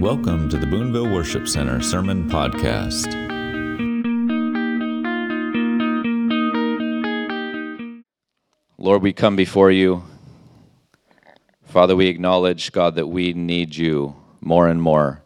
[0.00, 3.06] Welcome to the Boonville Worship Center Sermon Podcast.
[8.78, 10.02] Lord, we come before you.
[11.64, 15.22] Father, we acknowledge, God, that we need you more and more.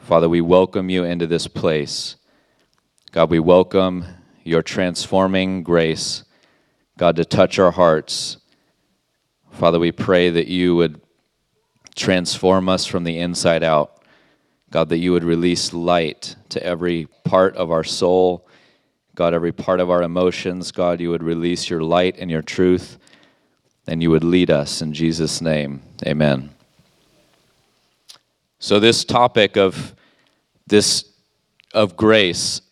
[0.00, 2.16] Father, we welcome you into this place.
[3.12, 4.06] God, we welcome
[4.42, 6.24] your transforming grace,
[6.98, 8.38] God, to touch our hearts.
[9.52, 11.00] Father, we pray that you would
[11.94, 14.02] transform us from the inside out.
[14.70, 18.46] God, that you would release light to every part of our soul.
[19.14, 20.70] God, every part of our emotions.
[20.70, 22.98] God, you would release your light and your truth,
[23.86, 25.82] and you would lead us in Jesus' name.
[26.06, 26.50] Amen.
[28.60, 29.94] So, this topic of
[30.66, 31.04] this
[31.74, 32.62] of grace,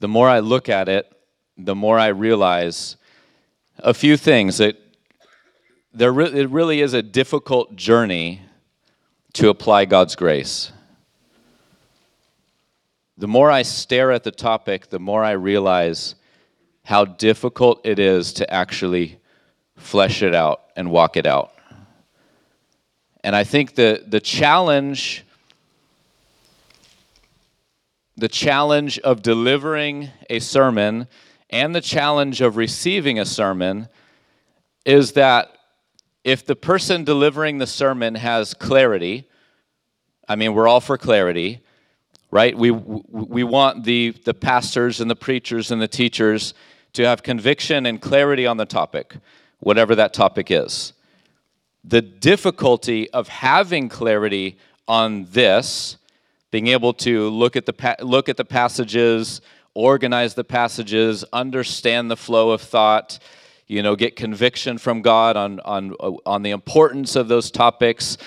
[0.00, 1.12] the more I look at it,
[1.56, 2.96] the more I realize
[3.78, 4.76] a few things that
[5.94, 8.42] there re- it really is a difficult journey
[9.34, 10.72] to apply God's grace.
[13.18, 16.14] The more I stare at the topic, the more I realize
[16.84, 19.18] how difficult it is to actually
[19.76, 21.52] flesh it out and walk it out.
[23.22, 25.24] And I think the, the challenge
[28.14, 31.08] the challenge of delivering a sermon
[31.48, 33.88] and the challenge of receiving a sermon
[34.84, 35.56] is that
[36.24, 39.28] if the person delivering the sermon has clarity,
[40.28, 41.60] I mean, we're all for clarity,
[42.30, 42.56] right?
[42.56, 46.54] We, we want the, the pastors and the preachers and the teachers
[46.92, 49.16] to have conviction and clarity on the topic,
[49.60, 50.92] whatever that topic is.
[51.84, 55.96] The difficulty of having clarity on this,
[56.52, 59.40] being able to look at the, look at the passages,
[59.74, 63.18] organize the passages, understand the flow of thought,
[63.72, 65.94] you know, get conviction from God on, on,
[66.26, 68.18] on the importance of those topics.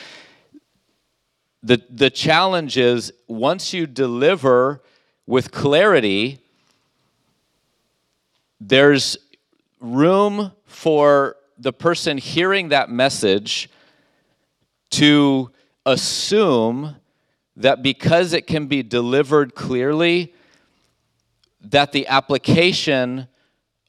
[1.61, 4.81] The, the challenge is once you deliver
[5.27, 6.39] with clarity,
[8.59, 9.17] there's
[9.79, 13.69] room for the person hearing that message
[14.89, 15.51] to
[15.85, 16.95] assume
[17.55, 20.33] that because it can be delivered clearly,
[21.61, 23.27] that the application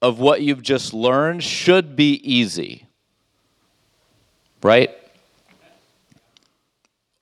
[0.03, 2.87] of what you've just learned should be easy.
[4.63, 4.91] Right?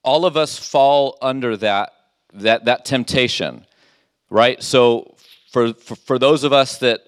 [0.03, 1.93] All of us fall under that
[2.35, 3.67] that that temptation.
[4.31, 4.63] Right?
[4.63, 5.15] So
[5.51, 7.07] for for, for those of us that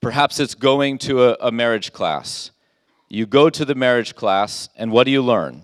[0.00, 2.50] perhaps it's going to a, a marriage class.
[3.08, 5.62] You go to the marriage class and what do you learn?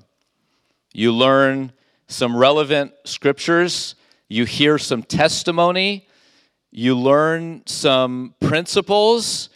[0.92, 1.72] You learn
[2.06, 3.94] some relevant scriptures,
[4.28, 6.06] you hear some testimony,
[6.72, 9.50] you learn some principles,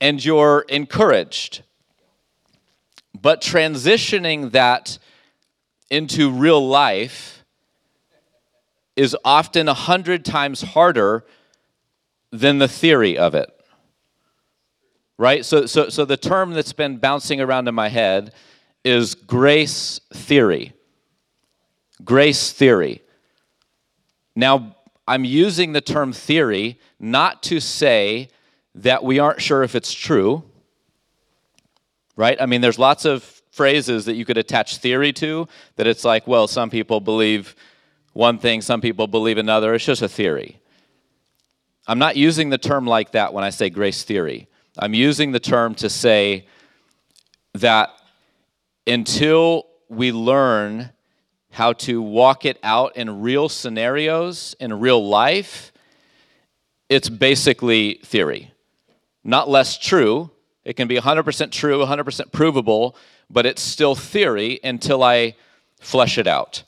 [0.00, 1.62] and you're encouraged.
[3.20, 4.98] But transitioning that
[5.90, 7.44] into real life
[8.96, 11.24] is often a hundred times harder
[12.30, 13.50] than the theory of it.
[15.18, 15.44] Right?
[15.44, 18.32] So, so, so the term that's been bouncing around in my head
[18.84, 20.72] is grace theory.
[22.04, 23.02] Grace theory.
[24.34, 24.76] Now,
[25.08, 28.28] I'm using the term theory not to say
[28.74, 30.44] that we aren't sure if it's true,
[32.14, 32.38] right?
[32.38, 36.26] I mean, there's lots of phrases that you could attach theory to that it's like,
[36.26, 37.56] well, some people believe
[38.12, 39.74] one thing, some people believe another.
[39.74, 40.60] It's just a theory.
[41.86, 44.46] I'm not using the term like that when I say grace theory.
[44.78, 46.46] I'm using the term to say
[47.54, 47.90] that
[48.86, 50.90] until we learn
[51.58, 55.72] how to walk it out in real scenarios, in real life,
[56.88, 58.52] it's basically theory.
[59.24, 60.30] Not less true.
[60.64, 62.94] It can be 100% true, 100% provable,
[63.28, 65.34] but it's still theory until I
[65.80, 66.62] flesh it out.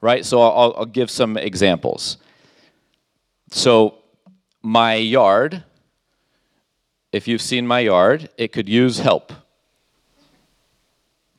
[0.00, 0.24] Right?
[0.24, 2.18] So I'll, I'll give some examples.
[3.50, 3.96] So,
[4.62, 5.64] my yard,
[7.10, 9.32] if you've seen my yard, it could use help.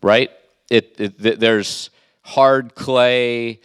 [0.04, 0.30] Right?
[0.70, 1.90] It, it, there's
[2.32, 3.60] hard clay,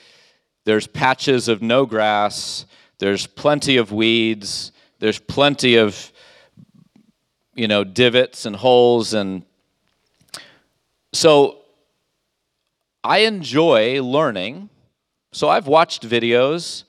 [0.64, 2.66] there's patches of no grass,
[2.98, 6.12] there's plenty of weeds, there's plenty of
[7.54, 9.42] you know divots and holes and
[11.12, 11.60] so
[13.02, 14.68] I enjoy learning.
[15.32, 16.84] So I've watched videos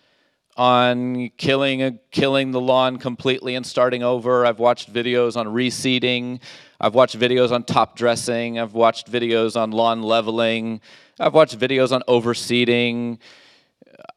[0.58, 4.46] on killing killing the lawn completely and starting over.
[4.46, 6.42] I've watched videos on reseeding.
[6.82, 8.60] I've watched videos on top dressing.
[8.60, 10.82] I've watched videos on lawn leveling.
[11.20, 13.20] I've watched videos on overseeding.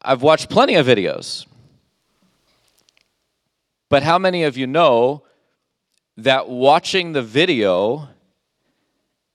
[0.02, 1.46] I've watched plenty of videos.
[3.88, 5.24] But how many of you know
[6.16, 8.08] that watching the video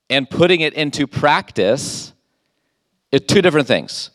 [0.09, 2.13] and putting it into practice
[3.11, 4.11] is two different things.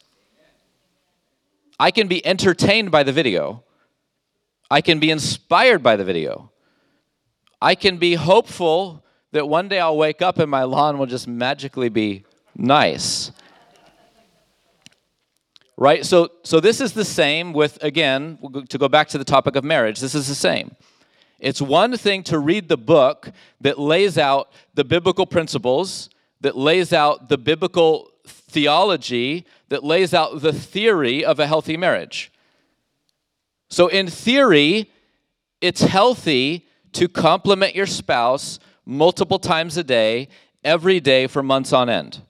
[1.79, 3.65] I can be entertained by the video.
[4.71, 6.53] I can be inspired by the video.
[7.61, 11.27] I can be hopeful that one day I'll wake up and my lawn will just
[11.27, 12.25] magically be
[12.57, 13.33] nice.
[15.81, 16.07] Right?
[16.07, 18.39] So so this is the same with again
[18.69, 19.99] to go back to the topic of marriage.
[19.99, 20.77] This is the same.
[21.41, 23.33] It's one thing to read the book
[23.63, 26.11] that lays out the biblical principles,
[26.43, 32.31] that lays out the biblical theology, that lays out the theory of a healthy marriage.
[33.71, 34.91] So, in theory,
[35.63, 40.29] it's healthy to compliment your spouse multiple times a day,
[40.63, 42.21] every day for months on end.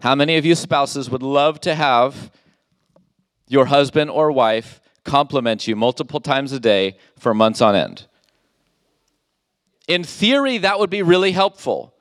[0.00, 2.30] How many of you spouses would love to have
[3.48, 8.06] your husband or wife compliment you multiple times a day for months on end?
[9.88, 11.94] In theory, that would be really helpful.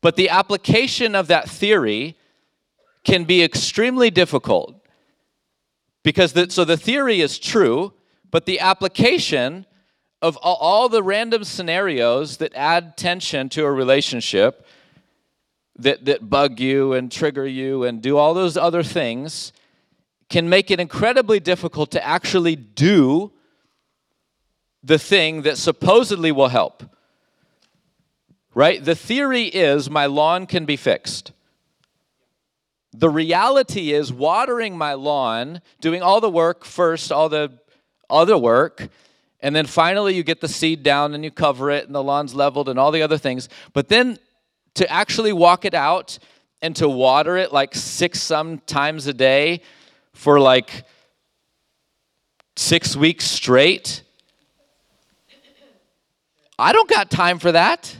[0.00, 2.16] But the application of that theory
[3.04, 4.74] can be extremely difficult
[6.02, 7.92] because the, so the theory is true,
[8.30, 9.66] but the application
[10.22, 14.66] of all, all the random scenarios that add tension to a relationship
[15.76, 19.52] that, that bug you and trigger you and do all those other things
[20.28, 23.32] can make it incredibly difficult to actually do
[24.82, 26.82] the thing that supposedly will help
[28.54, 28.82] right?
[28.82, 31.32] The theory is my lawn can be fixed.
[32.92, 37.58] The reality is watering my lawn, doing all the work first, all the
[38.08, 38.88] other work,
[39.40, 42.34] and then finally you get the seed down and you cover it and the lawn's
[42.34, 43.48] leveled and all the other things.
[43.72, 44.18] But then
[44.74, 46.18] to actually walk it out
[46.62, 49.60] and to water it like six some times a day
[50.12, 50.84] for like
[52.56, 54.02] six weeks straight,
[56.58, 57.96] I don't got time for that.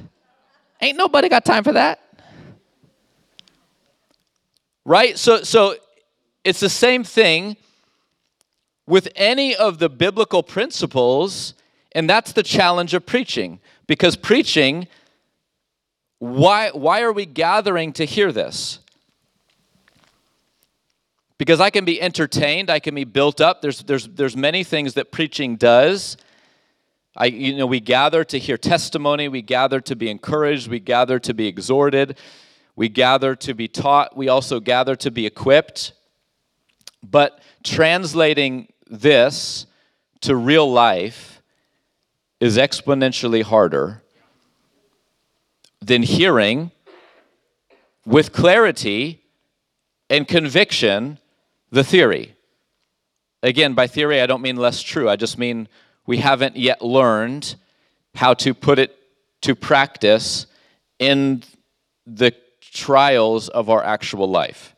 [0.81, 2.01] Ain't nobody got time for that.
[4.85, 5.19] Right?
[5.19, 5.77] So so
[6.45, 7.57] it's the same thing
[8.87, 11.55] with any of the biblical principles
[11.93, 14.89] and that's the challenge of preaching because preaching
[16.25, 18.79] why why are we gathering to hear this?
[21.39, 23.63] Because I can be entertained, I can be built up.
[23.63, 26.17] There's there's there's many things that preaching does
[27.17, 31.21] I, you know, we gather to hear testimony, we gather to be encouraged, we gather
[31.21, 32.19] to be exhorted,
[32.75, 35.93] we gather to be taught, we also gather to be equipped.
[37.05, 39.67] But translating this
[40.23, 41.41] to real life
[42.41, 44.03] is exponentially harder
[45.87, 46.71] than hearing
[48.07, 49.23] with clarity
[50.09, 51.19] and conviction
[51.71, 52.35] the theory.
[53.43, 55.69] Again, by theory, I don't mean less true, I just mean
[56.07, 57.57] we haven't yet learned
[58.15, 58.97] how to put it
[59.43, 60.47] to practice
[60.99, 61.43] in
[62.07, 64.75] the trials of our actual life.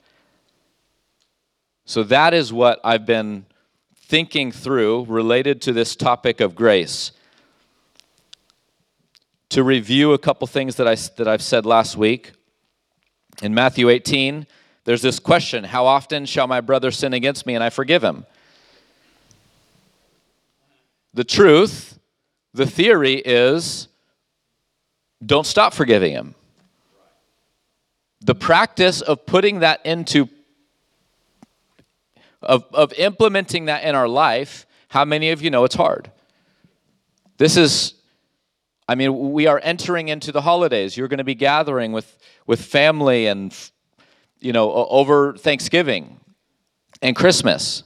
[1.85, 3.47] So that is what I've been
[3.94, 7.12] thinking through related to this topic of grace.
[9.50, 12.32] To review a couple things that, I, that I've said last week,
[13.43, 14.46] in Matthew 18,
[14.84, 18.26] there's this question How often shall my brother sin against me and I forgive him?
[21.14, 21.98] The truth,
[22.54, 23.88] the theory is
[25.24, 26.34] don't stop forgiving him.
[28.20, 30.29] The practice of putting that into,
[32.43, 36.10] of, of implementing that in our life, how many of you know it's hard?
[37.38, 37.94] This is,
[38.88, 40.96] I mean, we are entering into the holidays.
[40.96, 43.55] You're going to be gathering with, with family and,
[44.40, 46.20] you know, over Thanksgiving
[47.02, 47.82] and Christmas.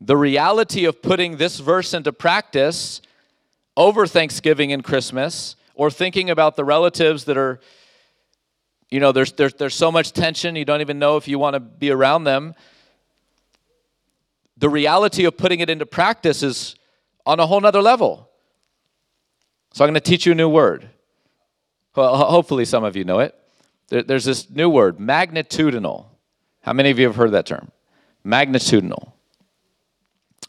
[0.00, 3.02] The reality of putting this verse into practice
[3.76, 7.60] over Thanksgiving and Christmas, or thinking about the relatives that are,
[8.88, 11.54] you know, there's, there's, there's so much tension, you don't even know if you want
[11.54, 12.54] to be around them.
[14.56, 16.76] The reality of putting it into practice is
[17.26, 18.25] on a whole nother level.
[19.76, 20.88] So I'm going to teach you a new word.
[21.94, 23.34] Well, hopefully, some of you know it.
[23.90, 26.06] There's this new word, magnitudinal.
[26.62, 27.70] How many of you have heard that term?
[28.24, 29.12] Magnitudinal.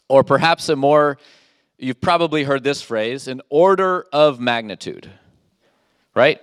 [0.08, 1.18] Or perhaps a more,
[1.76, 5.10] you've probably heard this phrase, an order of magnitude,
[6.14, 6.40] right?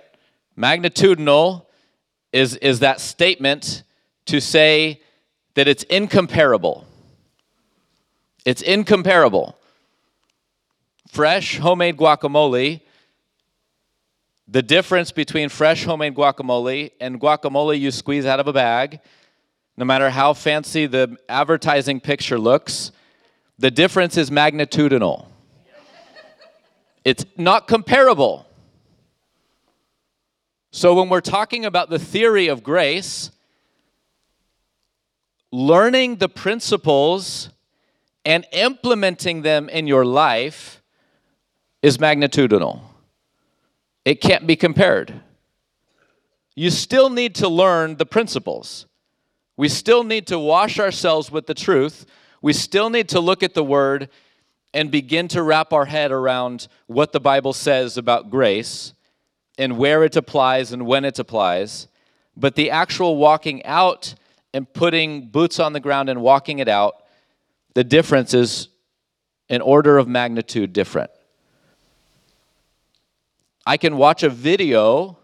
[0.56, 1.66] Magnitudinal
[2.32, 3.82] is, is that statement
[4.26, 5.02] to say
[5.54, 6.86] that it's incomparable.
[8.44, 9.58] It's incomparable.
[11.16, 12.82] Fresh homemade guacamole,
[14.46, 19.00] the difference between fresh homemade guacamole and guacamole you squeeze out of a bag,
[19.78, 22.92] no matter how fancy the advertising picture looks,
[23.58, 25.24] the difference is magnitudinal.
[27.02, 28.46] It's not comparable.
[30.70, 33.30] So, when we're talking about the theory of grace,
[35.50, 37.48] learning the principles
[38.26, 40.82] and implementing them in your life
[41.82, 42.80] is magnitudinal.
[44.04, 45.20] It can't be compared.
[46.54, 48.86] You still need to learn the principles.
[49.56, 52.06] We still need to wash ourselves with the truth.
[52.40, 54.08] We still need to look at the word
[54.72, 58.92] and begin to wrap our head around what the Bible says about grace
[59.58, 61.88] and where it applies and when it applies.
[62.36, 64.14] But the actual walking out
[64.52, 67.04] and putting boots on the ground and walking it out,
[67.74, 68.68] the difference is
[69.48, 71.10] an order of magnitude different.
[73.66, 75.18] I can watch a video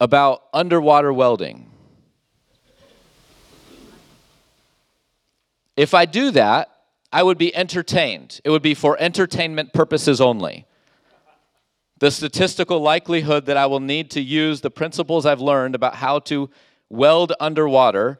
[0.00, 1.70] about underwater welding.
[5.76, 6.70] If I do that,
[7.12, 8.40] I would be entertained.
[8.44, 10.66] It would be for entertainment purposes only.
[11.98, 16.18] The statistical likelihood that I will need to use the principles I've learned about how
[16.20, 16.48] to
[16.88, 18.18] weld underwater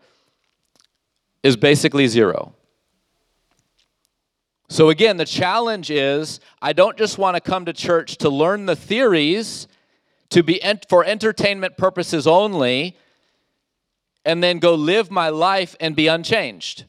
[1.42, 2.54] is basically zero.
[4.70, 8.66] So, again, the challenge is I don't just want to come to church to learn
[8.66, 9.66] the theories
[10.28, 12.96] to be ent- for entertainment purposes only
[14.24, 16.84] and then go live my life and be unchanged.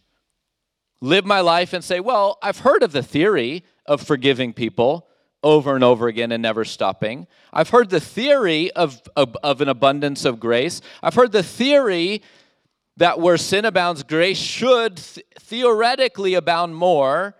[1.02, 5.08] Live my life and say, well, I've heard of the theory of forgiving people
[5.42, 7.26] over and over again and never stopping.
[7.52, 10.82] I've heard the theory of, of, of an abundance of grace.
[11.02, 12.22] I've heard the theory
[12.98, 17.36] that where sin abounds, grace should th- theoretically abound more.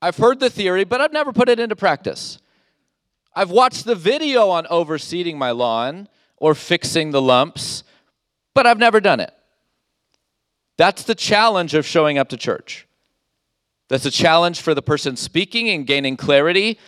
[0.00, 2.38] I've heard the theory, but I've never put it into practice.
[3.34, 7.84] I've watched the video on overseeding my lawn or fixing the lumps,
[8.54, 9.32] but I've never done it.
[10.76, 12.86] That's the challenge of showing up to church.
[13.88, 16.78] That's a challenge for the person speaking and gaining clarity.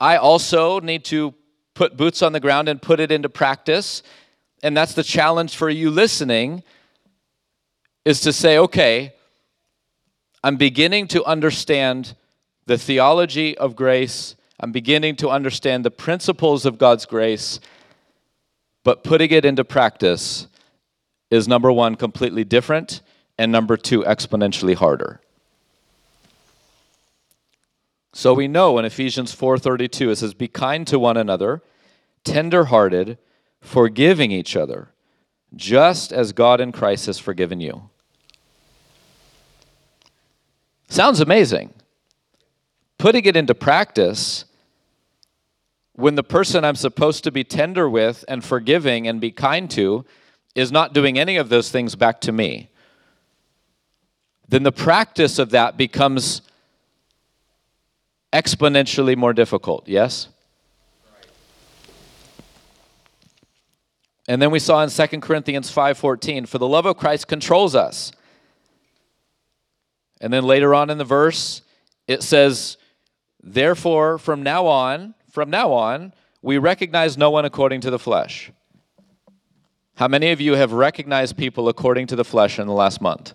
[0.00, 1.34] I also need to
[1.74, 4.02] put boots on the ground and put it into practice.
[4.62, 6.62] And that's the challenge for you listening
[8.04, 9.14] is to say, okay,
[10.44, 12.14] I'm beginning to understand
[12.66, 14.34] the theology of grace.
[14.58, 17.60] I'm beginning to understand the principles of God's grace,
[18.84, 20.48] but putting it into practice
[21.30, 23.00] is number one, completely different,
[23.38, 25.20] and number two, exponentially harder.
[28.12, 31.62] So we know in Ephesians 4:32 it says be kind to one another,
[32.24, 33.16] tender-hearted,
[33.60, 34.90] forgiving each other,
[35.54, 37.88] just as God in Christ has forgiven you.
[40.92, 41.72] Sounds amazing.
[42.98, 44.44] Putting it into practice,
[45.94, 50.04] when the person I'm supposed to be tender with and forgiving and be kind to
[50.54, 52.68] is not doing any of those things back to me,
[54.46, 56.42] then the practice of that becomes
[58.30, 60.28] exponentially more difficult, yes?
[64.28, 68.12] And then we saw in 2 Corinthians 5:14, for the love of Christ controls us
[70.22, 71.62] and then later on in the verse,
[72.06, 72.78] it says,
[73.42, 78.52] Therefore, from now on, from now on, we recognize no one according to the flesh.
[79.96, 83.34] How many of you have recognized people according to the flesh in the last month?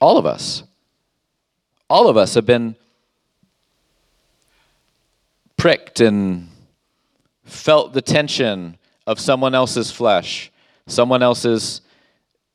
[0.00, 0.62] All of us.
[1.88, 2.76] All of us have been
[5.56, 6.48] pricked and
[7.44, 10.52] felt the tension of someone else's flesh,
[10.86, 11.80] someone else's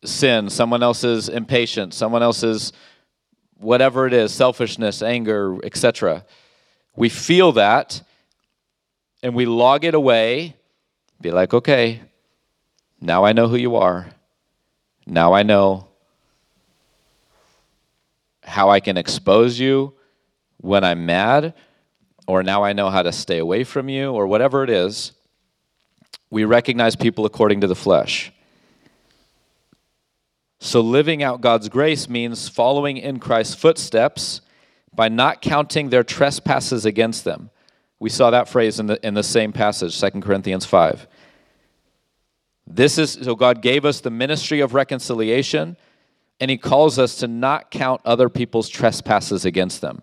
[0.05, 2.73] sin, someone else's impatience, someone else's
[3.57, 6.25] whatever it is, selfishness, anger, etc.
[6.95, 8.01] We feel that
[9.23, 10.55] and we log it away,
[11.19, 12.01] be like, okay,
[13.01, 14.07] now I know who you are.
[15.07, 15.87] Now I know
[18.43, 19.93] how I can expose you
[20.57, 21.53] when I'm mad,
[22.27, 25.11] or now I know how to stay away from you, or whatever it is.
[26.29, 28.31] We recognize people according to the flesh.
[30.59, 34.41] So, living out God's grace means following in Christ's footsteps
[34.93, 37.49] by not counting their trespasses against them.
[37.99, 41.07] We saw that phrase in the, in the same passage, 2 Corinthians 5.
[42.67, 45.77] This is so God gave us the ministry of reconciliation,
[46.39, 50.01] and He calls us to not count other people's trespasses against them.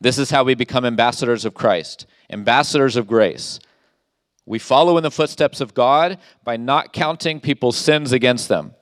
[0.00, 3.58] This is how we become ambassadors of Christ, ambassadors of grace.
[4.44, 8.74] We follow in the footsteps of God by not counting people's sins against them.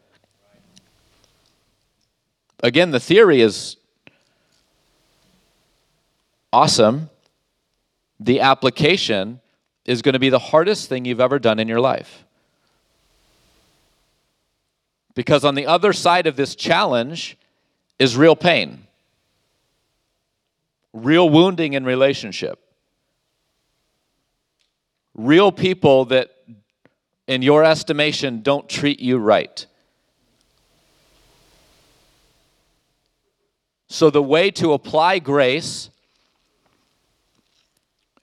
[2.62, 3.76] Again, the theory is
[6.52, 7.10] awesome.
[8.20, 9.40] The application
[9.84, 12.24] is going to be the hardest thing you've ever done in your life.
[15.14, 17.36] Because on the other side of this challenge
[17.98, 18.86] is real pain,
[20.92, 22.60] real wounding in relationship,
[25.14, 26.30] real people that,
[27.26, 29.66] in your estimation, don't treat you right.
[33.92, 35.90] So, the way to apply grace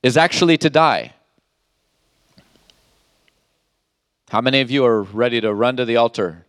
[0.01, 1.13] is actually to die.
[4.31, 6.47] How many of you are ready to run to the altar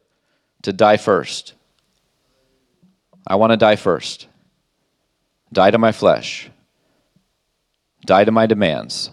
[0.63, 1.53] to die first?
[3.27, 4.27] I want to die first.
[5.53, 6.49] Die to my flesh.
[8.07, 9.11] Die to my demands.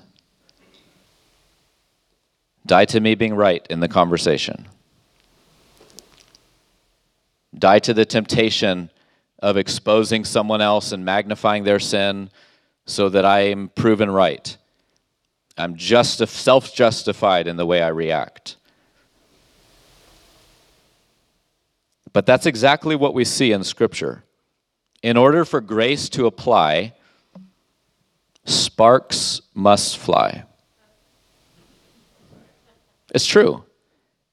[2.65, 4.69] Die to me being right in the conversation.
[7.59, 8.89] Die to the temptation
[9.39, 12.29] of exposing someone else and magnifying their sin
[12.86, 14.58] so that I am proven right.
[15.58, 18.58] I'm just self justified in the way I react.
[22.13, 24.24] But that's exactly what we see in Scripture.
[25.03, 26.94] In order for grace to apply,
[28.46, 30.44] sparks must fly.
[33.13, 33.63] It's true.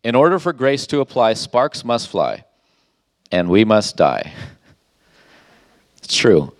[0.02, 2.44] In order for grace to apply, sparks must fly,
[3.30, 4.32] and we must die.
[6.04, 6.52] It's true.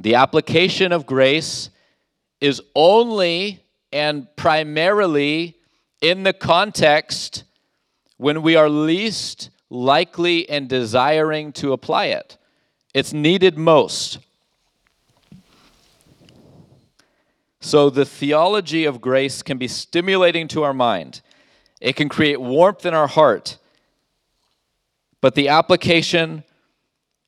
[0.00, 1.70] The application of grace
[2.40, 3.62] is only
[3.92, 5.56] and primarily
[6.00, 7.44] in the context
[8.16, 12.36] when we are least likely and desiring to apply it.
[12.92, 14.18] It's needed most.
[17.60, 21.20] So, the theology of grace can be stimulating to our mind,
[21.80, 23.58] it can create warmth in our heart,
[25.20, 26.42] but the application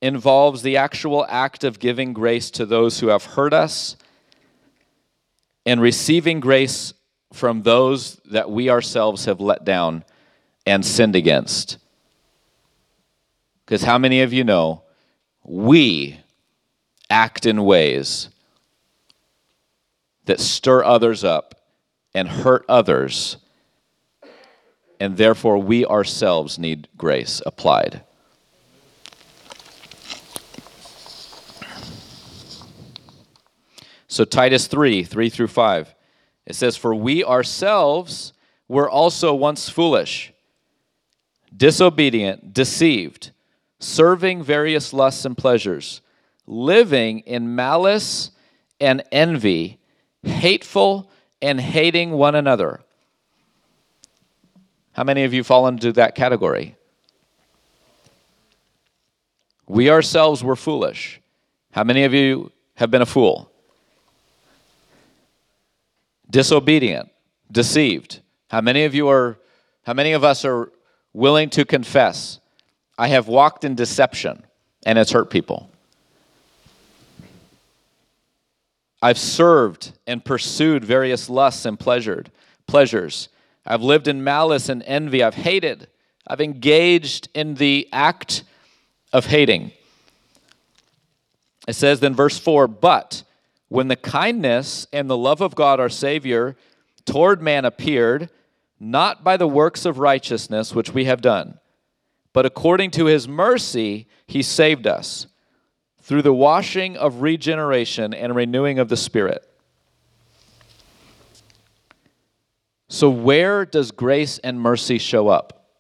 [0.03, 3.97] involves the actual act of giving grace to those who have hurt us
[5.65, 6.93] and receiving grace
[7.33, 10.05] from those that we ourselves have let down
[10.67, 11.79] and sinned against.
[13.65, 14.83] Because how many of you know
[15.45, 16.19] we
[17.09, 18.29] act in ways
[20.25, 21.55] that stir others up
[22.13, 23.37] and hurt others,
[24.99, 28.03] and therefore we ourselves need grace applied?
[34.13, 35.95] So, Titus 3 3 through 5,
[36.45, 38.35] it says, For we ourselves
[38.69, 40.35] were also once foolish,
[41.57, 43.31] disobedient, deceived,
[43.79, 46.03] serving various lusts and pleasures,
[46.47, 48.33] living in malice
[48.79, 49.79] and envy,
[50.23, 52.83] hateful and hating one another.
[54.93, 56.77] How many of you fall into that category?
[59.67, 61.19] We ourselves were foolish.
[61.71, 63.49] How many of you have been a fool?
[66.33, 67.11] Disobedient,
[67.51, 68.21] deceived.
[68.49, 69.39] How many of you are,
[69.85, 70.73] how many of us are
[71.13, 72.41] willing to confess,
[72.99, 74.43] I have walked in deception
[74.85, 75.71] and it's hurt people?
[79.01, 82.31] I've served and pursued various lusts and pleasured
[82.67, 83.29] pleasures.
[83.67, 85.23] I've lived in malice and envy.
[85.23, 85.89] I've hated.
[86.27, 88.45] I've engaged in the act
[89.13, 89.73] of hating.
[91.69, 93.25] It says then, verse 4 But
[93.73, 96.57] when the kindness and the love of God our Savior
[97.07, 98.29] toward man appeared,
[98.79, 101.59] not by the works of righteousness which we have done,
[102.35, 105.27] but according to his mercy, he saved us
[106.03, 109.43] through the washing of regeneration and renewing of the Spirit.
[112.91, 115.71] So, where does grace and mercy show up?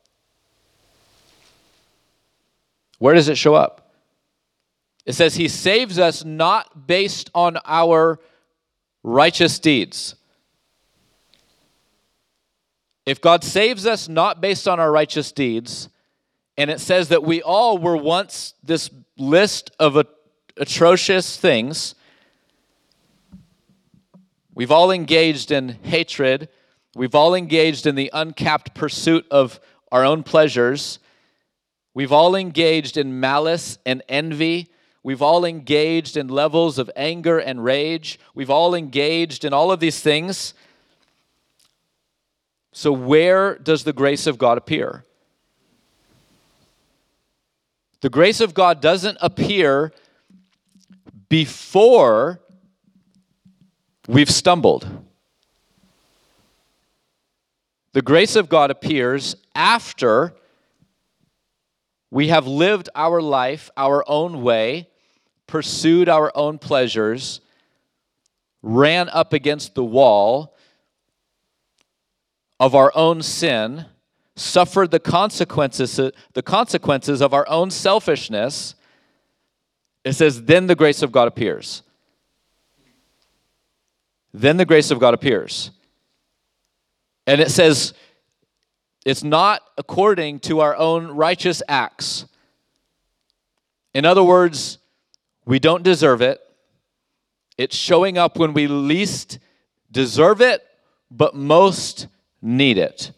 [2.98, 3.81] Where does it show up?
[5.04, 8.20] It says he saves us not based on our
[9.02, 10.14] righteous deeds.
[13.04, 15.88] If God saves us not based on our righteous deeds,
[16.56, 20.06] and it says that we all were once this list of
[20.56, 21.96] atrocious things,
[24.54, 26.48] we've all engaged in hatred,
[26.94, 29.58] we've all engaged in the uncapped pursuit of
[29.90, 31.00] our own pleasures,
[31.94, 34.71] we've all engaged in malice and envy
[35.04, 38.20] We've all engaged in levels of anger and rage.
[38.34, 40.54] We've all engaged in all of these things.
[42.72, 45.04] So, where does the grace of God appear?
[48.00, 49.92] The grace of God doesn't appear
[51.28, 52.40] before
[54.08, 54.86] we've stumbled.
[57.92, 60.34] The grace of God appears after
[62.10, 64.88] we have lived our life our own way
[65.52, 67.42] pursued our own pleasures,
[68.62, 70.56] ran up against the wall
[72.58, 73.84] of our own sin,
[74.34, 76.00] suffered the consequences,
[76.32, 78.74] the consequences of our own selfishness,
[80.04, 81.82] it says, then the grace of God appears.
[84.32, 85.70] Then the grace of God appears.
[87.26, 87.92] And it says,
[89.04, 92.24] it's not according to our own righteous acts.
[93.92, 94.78] In other words,
[95.44, 96.40] we don't deserve it.
[97.58, 99.38] It's showing up when we least
[99.90, 100.62] deserve it,
[101.10, 102.06] but most
[102.40, 103.12] need it.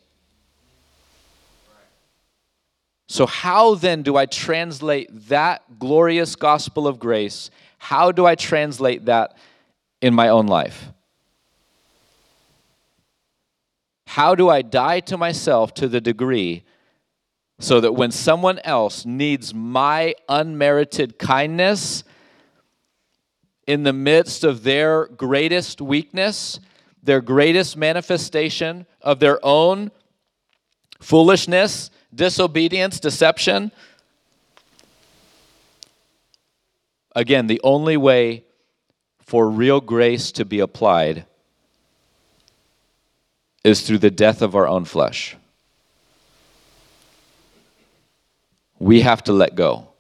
[3.07, 7.51] So, how then do I translate that glorious gospel of grace?
[7.79, 9.37] How do I translate that
[10.01, 10.89] in my own life?
[14.07, 16.65] How do I die to myself to the degree
[17.61, 22.05] so that when someone else needs my unmerited kindness
[23.67, 26.61] in the midst of their greatest weakness,
[27.03, 29.91] their greatest manifestation of their own
[31.01, 33.71] foolishness, disobedience, deception,
[37.15, 38.45] again, the only way
[39.21, 41.25] for real grace to be applied
[43.63, 45.37] is through the death of our own flesh.
[48.79, 49.94] We have to let go.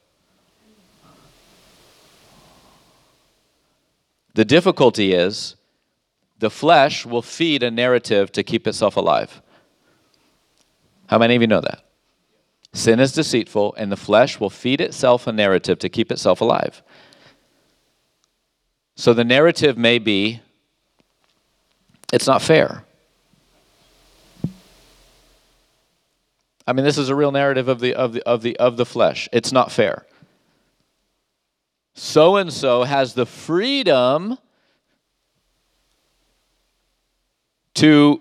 [4.35, 5.57] The difficulty is
[6.39, 9.41] the flesh will feed a narrative to keep itself alive.
[11.07, 11.85] How many of you know that?
[12.73, 16.83] Sin is deceitful, and the flesh will feed itself a narrative to keep itself alive.
[18.97, 20.41] So the narrative may be
[22.13, 22.85] it's not fair.
[26.67, 28.87] I mean, this is a real narrative of the, of the, of the, of the
[28.87, 29.29] flesh.
[29.33, 30.07] It's not fair.
[31.95, 34.37] So and so has the freedom
[37.75, 38.21] to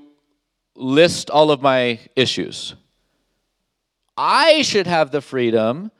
[0.76, 2.76] list all of my issues.
[4.16, 5.92] I should have the freedom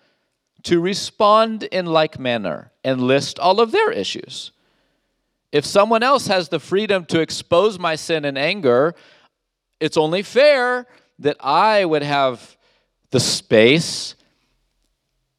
[0.64, 4.52] to respond in like manner and list all of their issues.
[5.52, 8.96] If someone else has the freedom to expose my sin and anger,
[9.80, 10.88] it's only fair
[11.20, 12.58] that I would have
[13.12, 14.16] the space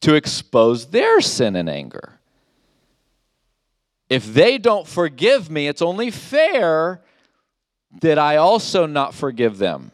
[0.03, 2.21] to expose their sin and anger.
[4.09, 7.03] If they don't forgive me, it's only fair
[8.01, 9.93] that I also not forgive them.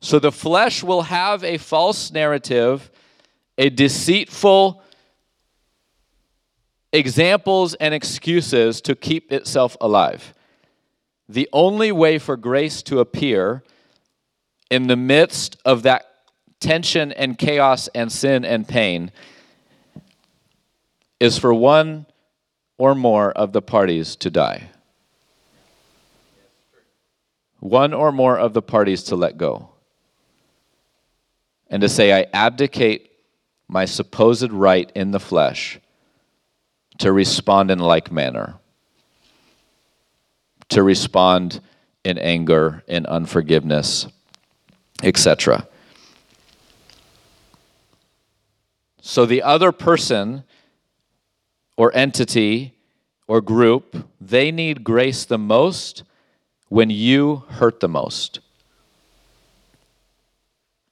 [0.00, 2.90] So the flesh will have a false narrative,
[3.58, 4.82] a deceitful
[6.92, 10.32] examples and excuses to keep itself alive.
[11.28, 13.64] The only way for grace to appear
[14.70, 16.06] in the midst of that
[16.60, 19.10] tension and chaos and sin and pain
[21.20, 22.06] is for one
[22.78, 24.70] or more of the parties to die.
[27.60, 29.70] One or more of the parties to let go.
[31.68, 33.10] And to say, I abdicate
[33.68, 35.80] my supposed right in the flesh
[36.98, 38.54] to respond in like manner,
[40.68, 41.60] to respond
[42.04, 44.06] in anger, in unforgiveness,
[45.02, 45.66] etc.
[49.00, 50.44] So the other person
[51.76, 52.74] or entity
[53.26, 56.02] or group, they need grace the most
[56.68, 58.40] when you hurt the most.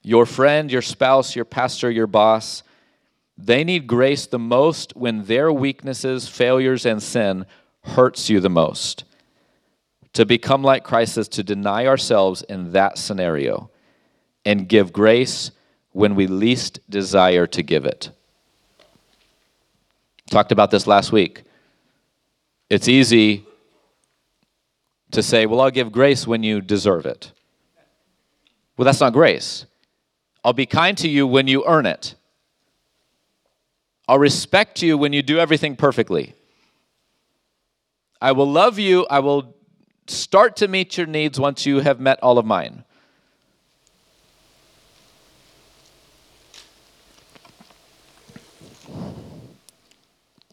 [0.01, 2.63] Your friend, your spouse, your pastor, your boss,
[3.37, 7.45] they need grace the most when their weaknesses, failures, and sin
[7.83, 9.03] hurts you the most.
[10.13, 13.69] To become like Christ is to deny ourselves in that scenario
[14.45, 15.51] and give grace
[15.91, 18.11] when we least desire to give it.
[20.29, 21.43] Talked about this last week.
[22.69, 23.45] It's easy
[25.11, 27.31] to say, well, I'll give grace when you deserve it.
[28.77, 29.65] Well, that's not grace.
[30.43, 32.15] I'll be kind to you when you earn it.
[34.07, 36.33] I'll respect you when you do everything perfectly.
[38.21, 39.05] I will love you.
[39.09, 39.55] I will
[40.07, 42.83] start to meet your needs once you have met all of mine.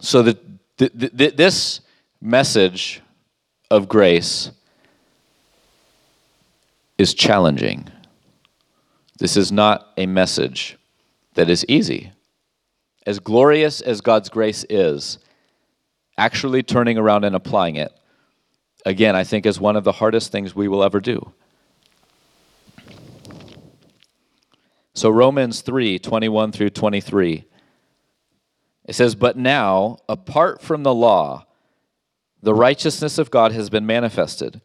[0.03, 0.37] So the,
[0.79, 1.81] the, the, this
[2.21, 3.01] message
[3.71, 4.51] of grace
[6.99, 7.89] is challenging.
[9.21, 10.77] This is not a message
[11.35, 12.13] that is easy.
[13.07, 15.21] As glorious as God's grace is,
[16.19, 17.93] actually turning around and applying it,
[18.85, 21.33] again, I think is one of the hardest things we will ever do.
[24.95, 27.45] So, Romans 3 21 through 23
[28.85, 31.47] it says, But now, apart from the law,
[32.43, 34.61] the righteousness of God has been manifested,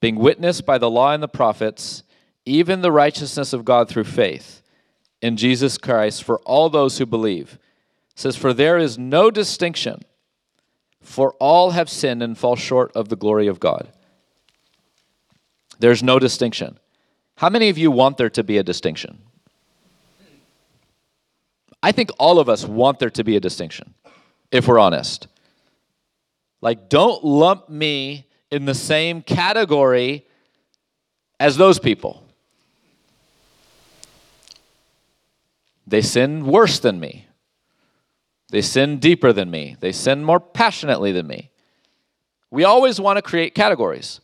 [0.00, 2.02] being witnessed by the law and the prophets,
[2.46, 4.62] even the righteousness of God through faith
[5.20, 7.58] in Jesus Christ for all those who believe.
[8.10, 10.02] It says, For there is no distinction,
[11.00, 13.92] for all have sinned and fall short of the glory of God.
[15.78, 16.78] There's no distinction.
[17.36, 19.22] How many of you want there to be a distinction?
[21.84, 23.92] I think all of us want there to be a distinction,
[24.50, 25.26] if we're honest.
[26.62, 30.24] Like, don't lump me in the same category
[31.38, 32.24] as those people.
[35.86, 37.26] They sin worse than me.
[38.48, 39.76] They sin deeper than me.
[39.78, 41.50] They sin more passionately than me.
[42.50, 44.22] We always want to create categories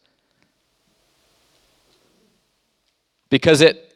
[3.28, 3.94] because it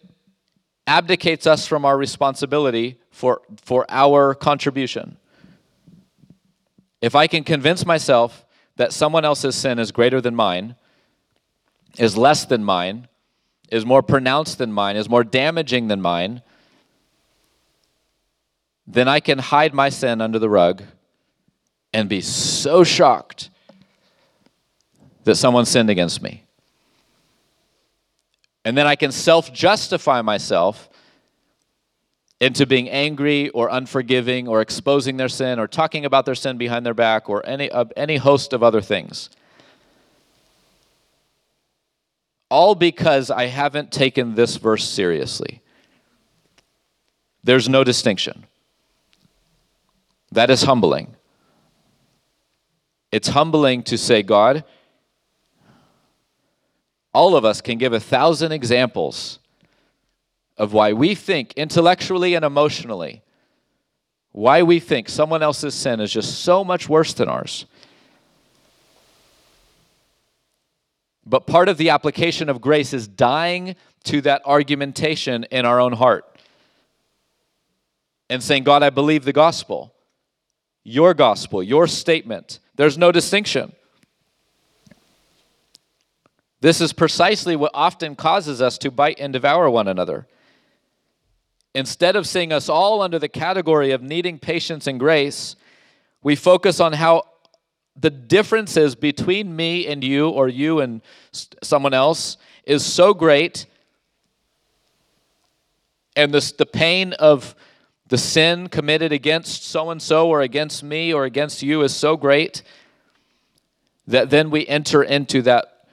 [0.86, 5.16] abdicates us from our responsibility for, for our contribution.
[7.00, 10.74] If I can convince myself that someone else's sin is greater than mine,
[11.96, 13.06] is less than mine,
[13.70, 16.42] is more pronounced than mine, is more damaging than mine,
[18.84, 20.82] then I can hide my sin under the rug
[21.92, 23.48] and be so shocked
[25.22, 26.42] that someone sinned against me.
[28.64, 30.88] And then I can self justify myself
[32.40, 36.84] into being angry or unforgiving or exposing their sin or talking about their sin behind
[36.84, 39.30] their back or any, uh, any host of other things.
[42.50, 45.62] All because I haven't taken this verse seriously.
[47.42, 48.46] There's no distinction.
[50.32, 51.14] That is humbling.
[53.12, 54.64] It's humbling to say, God,
[57.12, 59.38] all of us can give a thousand examples
[60.56, 63.22] of why we think intellectually and emotionally,
[64.32, 67.66] why we think someone else's sin is just so much worse than ours.
[71.26, 75.92] But part of the application of grace is dying to that argumentation in our own
[75.92, 76.24] heart
[78.28, 79.94] and saying, God, I believe the gospel
[80.84, 82.60] your gospel, your statement.
[82.74, 83.72] There's no distinction.
[86.60, 90.26] This is precisely what often causes us to bite and devour one another.
[91.74, 95.56] Instead of seeing us all under the category of needing patience and grace,
[96.22, 97.24] we focus on how
[97.96, 101.02] the differences between me and you, or you and
[101.62, 103.66] someone else, is so great,
[106.16, 107.54] and this, the pain of
[108.06, 112.16] the sin committed against so and so or against me or against you is so
[112.16, 112.62] great
[114.06, 115.86] that then we enter into that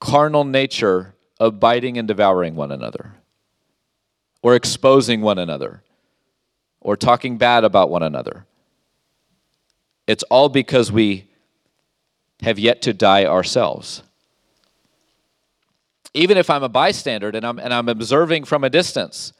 [0.00, 3.14] carnal nature of biting and devouring one another
[4.42, 5.82] or exposing one another
[6.80, 8.46] or talking bad about one another.
[10.06, 11.28] It's all because we
[12.42, 14.02] have yet to die ourselves.
[16.14, 19.32] Even if I'm a bystander and I'm, and I'm observing from a distance,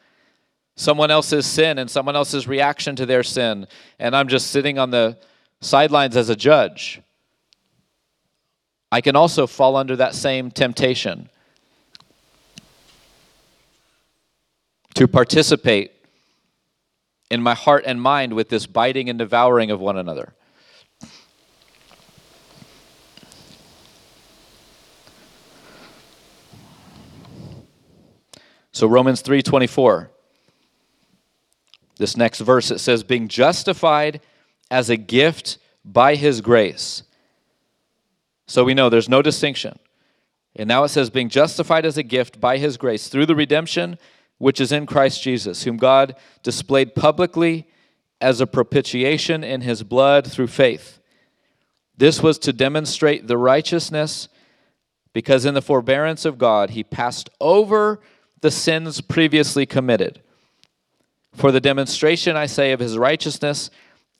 [0.77, 3.67] someone else's sin and someone else's reaction to their sin,
[3.99, 5.19] and I'm just sitting on the
[5.61, 7.01] sidelines as a judge,
[8.91, 11.31] I can also fall under that same temptation
[14.99, 15.93] to participate
[17.31, 20.35] in my heart and mind with this biting and devouring of one another.
[28.73, 30.11] So Romans 3:24
[31.99, 34.21] this next verse it says, being justified
[34.69, 37.05] as a gift by his grace.
[38.49, 39.79] So we know there's no distinction.
[40.57, 43.97] And now it says, being justified as a gift by his grace through the redemption
[44.39, 47.67] which is in Christ Jesus, whom God displayed publicly
[48.21, 51.01] as a propitiation in his blood through faith.
[51.97, 54.29] This was to demonstrate the righteousness,
[55.13, 58.01] because in the forbearance of God, he passed over
[58.41, 60.21] the sins previously committed
[61.35, 63.71] for the demonstration, I say, of his righteousness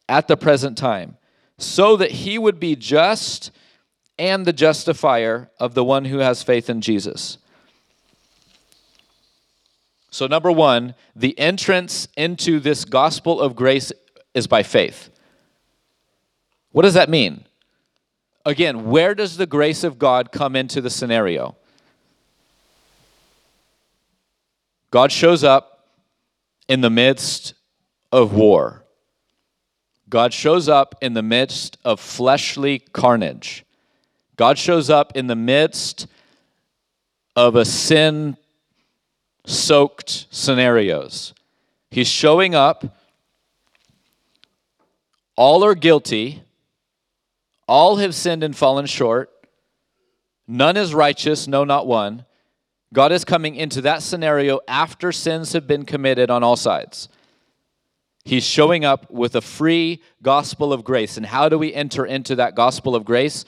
[0.09, 1.17] at the present time,
[1.57, 3.51] so that he would be just
[4.19, 7.39] and the justifier of the one who has faith in Jesus.
[10.11, 13.93] So, number one, the entrance into this gospel of grace
[14.35, 15.11] is by faith.
[16.73, 17.45] What does that mean?
[18.47, 21.57] Again, where does the grace of God come into the scenario?
[24.91, 25.87] God shows up
[26.67, 27.53] in the midst
[28.11, 28.85] of war.
[30.09, 33.65] God shows up in the midst of fleshly carnage.
[34.37, 36.07] God shows up in the midst
[37.37, 38.37] of a sin
[39.49, 41.33] soaked scenarios.
[41.91, 42.85] He's showing up.
[45.37, 46.43] All are guilty.
[47.67, 49.31] All have sinned and fallen short.
[50.47, 52.25] None is righteous, no, not one.
[52.93, 57.09] God is coming into that scenario after sins have been committed on all sides.
[58.25, 61.17] He's showing up with a free gospel of grace.
[61.17, 63.45] And how do we enter into that gospel of grace?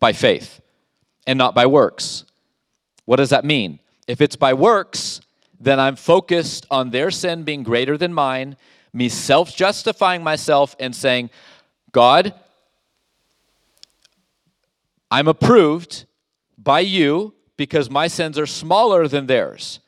[0.00, 0.60] By faith
[1.26, 2.24] and not by works.
[3.04, 3.80] What does that mean?
[4.06, 5.20] If it's by works,
[5.64, 8.56] then I'm focused on their sin being greater than mine,
[8.92, 11.30] me self justifying myself and saying,
[11.90, 12.34] God,
[15.10, 16.04] I'm approved
[16.58, 19.80] by you because my sins are smaller than theirs.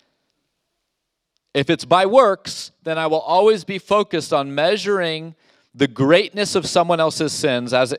[1.53, 5.35] If it's by works, then I will always be focused on measuring
[5.75, 7.95] the greatness of someone else's sins as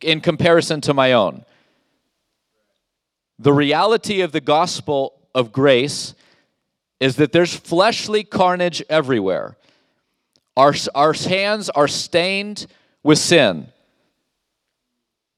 [0.00, 1.44] in comparison to my own.
[3.38, 6.14] The reality of the gospel of grace
[7.00, 9.56] is that there's fleshly carnage everywhere.
[10.56, 12.66] Our, our hands are stained
[13.02, 13.68] with sin.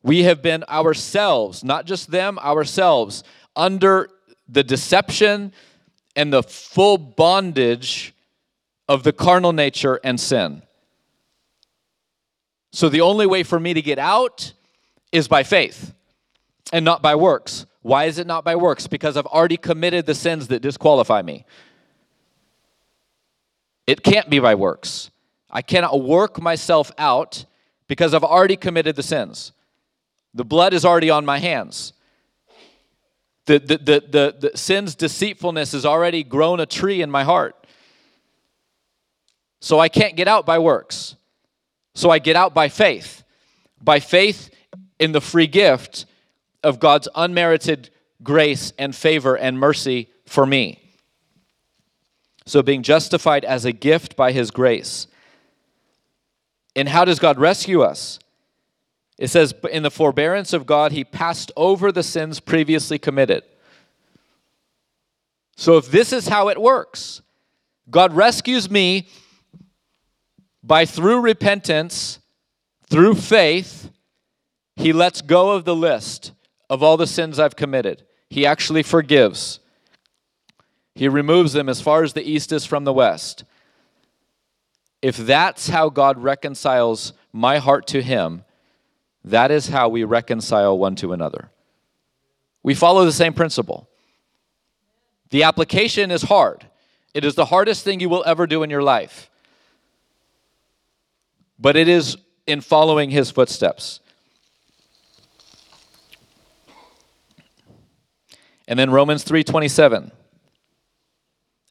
[0.03, 3.23] We have been ourselves, not just them, ourselves,
[3.55, 4.09] under
[4.49, 5.53] the deception
[6.17, 8.15] and the full bondage
[8.89, 10.63] of the carnal nature and sin.
[12.73, 14.53] So the only way for me to get out
[15.13, 15.93] is by faith
[16.73, 17.67] and not by works.
[17.83, 18.87] Why is it not by works?
[18.87, 21.45] Because I've already committed the sins that disqualify me.
[23.87, 25.11] It can't be by works.
[25.51, 27.45] I cannot work myself out
[27.89, 29.53] because I've already committed the sins.
[30.35, 31.93] The blood is already on my hands.
[33.47, 37.67] The, the, the, the, the sin's deceitfulness has already grown a tree in my heart.
[39.61, 41.17] So I can't get out by works.
[41.95, 43.25] So I get out by faith.
[43.83, 44.51] By faith
[45.01, 46.07] in the free gift
[46.63, 47.91] of God's unmerited
[48.23, 50.81] grace and favor and mercy for me.
[52.47, 55.07] So being justified as a gift by his grace.
[56.75, 58.19] And how does God rescue us?
[59.19, 63.45] It says, In the forbearance of God, he passed over the sins previously committed.
[65.57, 67.21] So if this is how it works,
[67.91, 69.09] God rescues me
[70.63, 72.19] by through repentance,
[72.89, 73.91] through faith,
[74.77, 76.33] he lets go of the list
[76.71, 78.05] of all the sins I've committed.
[78.31, 79.59] He actually forgives.
[80.95, 83.45] He removes them as far as the east is from the west.
[85.03, 88.45] If that's how God reconciles my heart to Him,
[89.25, 91.51] that is how we reconcile one to another.
[92.63, 93.89] We follow the same principle.
[95.31, 96.67] The application is hard,
[97.15, 99.29] it is the hardest thing you will ever do in your life.
[101.59, 104.01] But it is in following His footsteps.
[108.71, 110.13] And then Romans 3:27.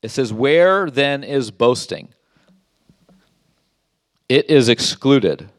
[0.02, 2.10] It says, "Where then is boasting?
[4.28, 5.50] It is excluded.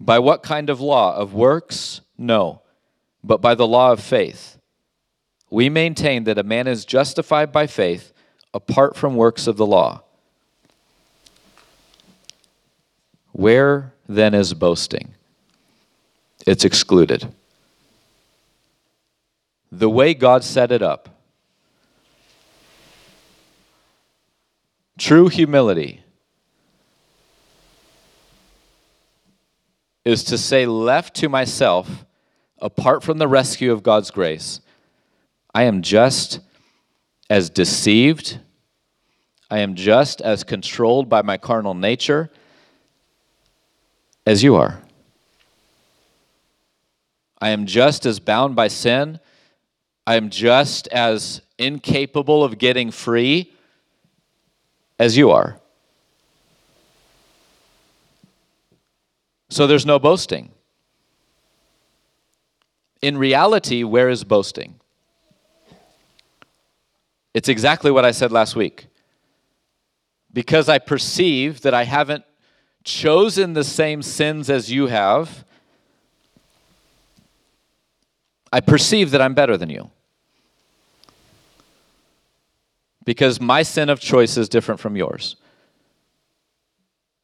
[0.00, 1.14] By what kind of law?
[1.14, 2.00] Of works?
[2.16, 2.62] No,
[3.22, 4.58] but by the law of faith.
[5.50, 8.12] We maintain that a man is justified by faith
[8.54, 10.02] apart from works of the law.
[13.32, 15.14] Where then is boasting?
[16.46, 17.34] It's excluded
[19.78, 21.08] the way God set it up.
[24.98, 26.02] True humility
[30.04, 32.06] is to say, left to myself,
[32.58, 34.60] apart from the rescue of God's grace,
[35.54, 36.40] I am just
[37.28, 38.38] as deceived,
[39.50, 42.30] I am just as controlled by my carnal nature
[44.24, 44.80] as you are.
[47.40, 49.20] I am just as bound by sin
[50.06, 53.52] I am just as incapable of getting free
[54.98, 55.58] as you are.
[59.48, 60.50] So there's no boasting.
[63.02, 64.78] In reality, where is boasting?
[67.34, 68.86] It's exactly what I said last week.
[70.32, 72.24] Because I perceive that I haven't
[72.84, 75.44] chosen the same sins as you have,
[78.52, 79.90] I perceive that I'm better than you.
[83.06, 85.36] Because my sin of choice is different from yours.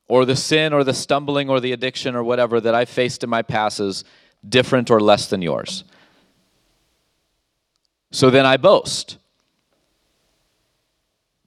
[0.08, 3.28] Or the sin or the stumbling or the addiction or whatever that I faced in
[3.28, 4.04] my past is
[4.48, 5.84] different or less than yours.
[8.12, 9.18] So then I boast.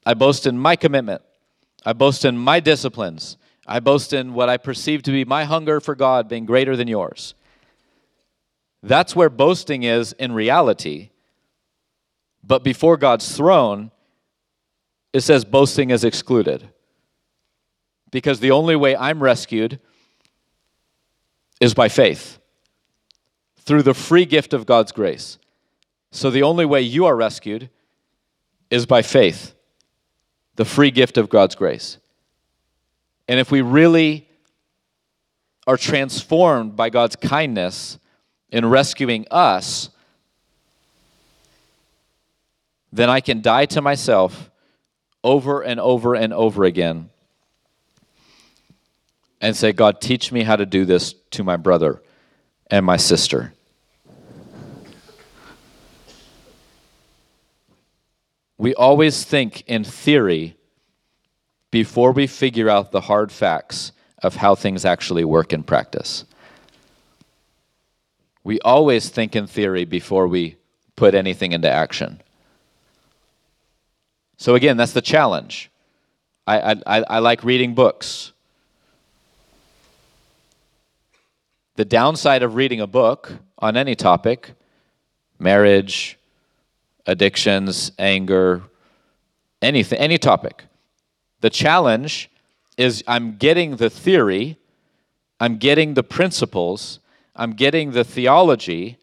[0.06, 1.22] I boast in my commitment.
[1.86, 3.38] I boast in my disciplines.
[3.66, 6.88] I boast in what I perceive to be my hunger for God being greater than
[6.88, 7.36] yours.
[8.84, 11.10] That's where boasting is in reality.
[12.44, 13.92] But before God's throne,
[15.16, 16.68] it says boasting is excluded.
[18.12, 19.80] Because the only way I'm rescued
[21.62, 22.38] is by faith
[23.60, 25.38] through the free gift of God's grace.
[26.12, 27.70] So the only way you are rescued
[28.70, 29.56] is by faith,
[30.58, 31.98] the free gift of God's grace.
[33.30, 34.28] And if we really
[35.66, 38.00] are transformed by God's kindness
[38.50, 39.92] in rescuing us,
[42.92, 44.52] then I can die to myself
[45.26, 47.10] over and over and over again
[49.42, 52.02] and say, God, teach me how to do this to my brother
[52.70, 53.52] and my sister.
[58.60, 60.56] We always think in theory
[61.72, 66.24] before we figure out the hard facts of how things actually work in practice.
[68.44, 70.58] We always think in theory before we
[70.96, 72.22] put anything into action.
[74.38, 75.70] So, again, that's the challenge.
[76.48, 78.32] I, I, I like reading books.
[81.76, 84.52] The downside of reading a book on any topic
[85.38, 86.18] marriage,
[87.06, 88.64] addictions, anger,
[89.62, 90.64] anything, any topic.
[91.42, 92.30] The challenge
[92.78, 94.58] is I'm getting the theory,
[95.40, 97.00] I'm getting the principles,
[97.36, 98.98] I'm getting the theology,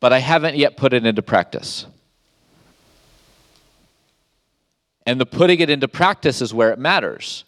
[0.00, 1.86] but I haven't yet put it into practice.
[5.06, 7.44] And the putting it into practice is where it matters.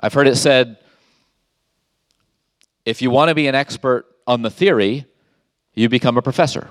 [0.00, 0.78] I've heard it said
[2.84, 5.06] if you want to be an expert on the theory,
[5.74, 6.70] you become a professor.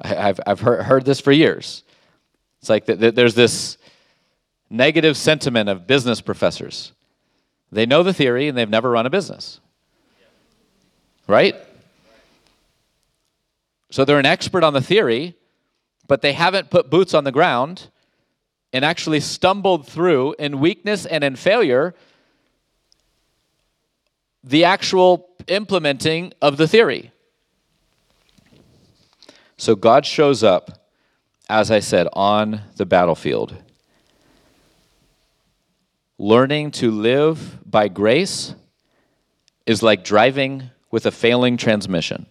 [0.00, 1.84] I've, I've heard, heard this for years.
[2.60, 3.78] It's like the, the, there's this
[4.68, 6.92] negative sentiment of business professors.
[7.70, 9.60] They know the theory and they've never run a business.
[11.26, 11.54] Right?
[13.92, 15.36] So they're an expert on the theory,
[16.08, 17.90] but they haven't put boots on the ground
[18.72, 21.94] and actually stumbled through in weakness and in failure
[24.42, 27.12] the actual implementing of the theory.
[29.58, 30.88] So God shows up,
[31.50, 33.54] as I said, on the battlefield.
[36.16, 38.54] Learning to live by grace
[39.66, 42.24] is like driving with a failing transmission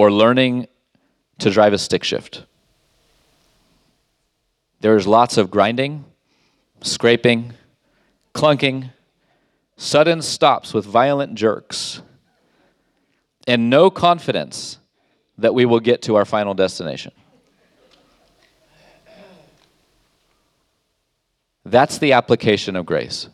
[0.00, 0.66] or learning
[1.38, 2.46] to drive a stick shift.
[4.80, 6.06] There's lots of grinding,
[6.80, 7.52] scraping,
[8.34, 8.92] clunking,
[9.76, 12.00] sudden stops with violent jerks,
[13.46, 14.78] and no confidence
[15.36, 17.12] that we will get to our final destination.
[21.66, 23.28] That's the application of grace.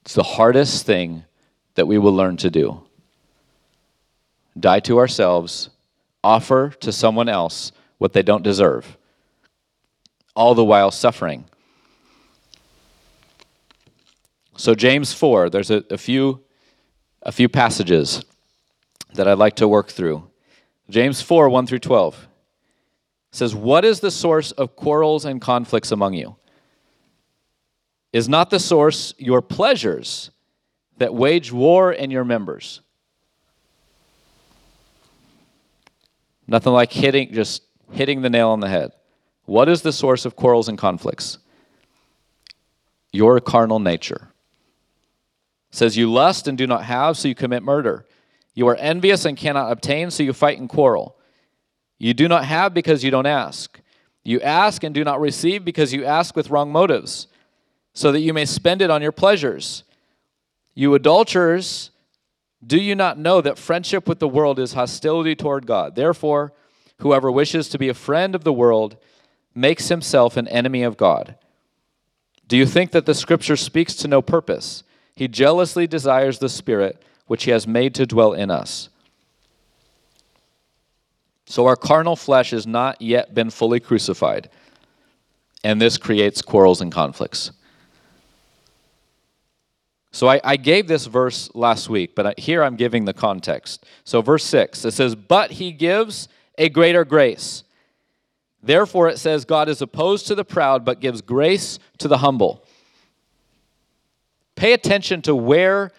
[0.00, 1.22] It's the hardest thing
[1.76, 2.82] that we will learn to do.
[4.58, 5.70] Die to ourselves,
[6.22, 8.96] offer to someone else what they don't deserve,
[10.34, 11.44] all the while suffering.
[14.56, 16.40] So, James 4, there's a, a, few,
[17.22, 18.24] a few passages
[19.14, 20.28] that I'd like to work through.
[20.90, 22.28] James 4, 1 through 12
[23.30, 26.36] says, What is the source of quarrels and conflicts among you?
[28.12, 30.30] Is not the source your pleasures
[30.98, 32.82] that wage war in your members?
[36.52, 38.92] Nothing like hitting, just hitting the nail on the head.
[39.46, 41.38] What is the source of quarrels and conflicts?
[43.10, 44.28] Your carnal nature.
[45.70, 48.04] It says, You lust and do not have, so you commit murder.
[48.52, 51.16] You are envious and cannot obtain, so you fight and quarrel.
[51.98, 53.80] You do not have because you don't ask.
[54.22, 57.28] You ask and do not receive because you ask with wrong motives,
[57.94, 59.84] so that you may spend it on your pleasures.
[60.74, 61.91] You adulterers,
[62.64, 65.96] do you not know that friendship with the world is hostility toward God?
[65.96, 66.52] Therefore,
[66.98, 68.96] whoever wishes to be a friend of the world
[69.54, 71.34] makes himself an enemy of God.
[72.46, 74.84] Do you think that the scripture speaks to no purpose?
[75.14, 78.88] He jealously desires the Spirit which he has made to dwell in us.
[81.46, 84.48] So our carnal flesh has not yet been fully crucified,
[85.64, 87.52] and this creates quarrels and conflicts.
[90.12, 93.86] So I, I, gave this verse last week, but here I'm giving the context.
[94.04, 97.64] So, verse 6, it says, But he gives a greater grace.
[98.62, 102.62] Therefore, it says, God is opposed to the proud, but gives grace to the humble.
[104.54, 105.90] Pay attention to where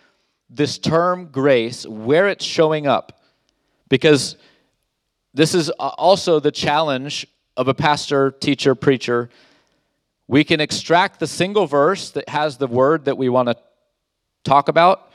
[0.48, 3.20] this term grace, where it's showing up.
[3.90, 4.38] Because
[5.34, 7.26] this is also the challenge
[7.58, 9.32] of a pastor, teacher, preacher.
[10.28, 13.58] We can extract the single verse that has the word that we want to
[14.44, 15.12] talk about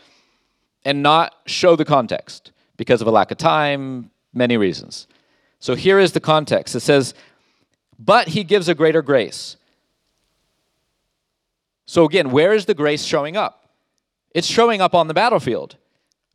[0.85, 5.07] and not show the context because of a lack of time, many reasons.
[5.61, 7.15] So here is the context it says,
[7.99, 9.57] But he gives a greater grace.
[11.87, 13.71] So again, where is the grace showing up?
[14.35, 15.77] It's showing up on the battlefield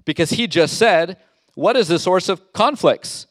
[0.03, 1.17] because he just said,
[1.55, 3.27] What is the source of conflicts?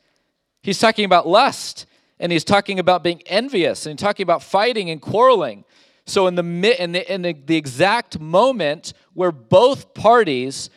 [0.63, 1.87] He's talking about lust
[2.19, 5.65] and he's talking about being envious and talking about fighting and quarreling.
[6.07, 10.69] So, in the, in the, in the, the exact moment where both parties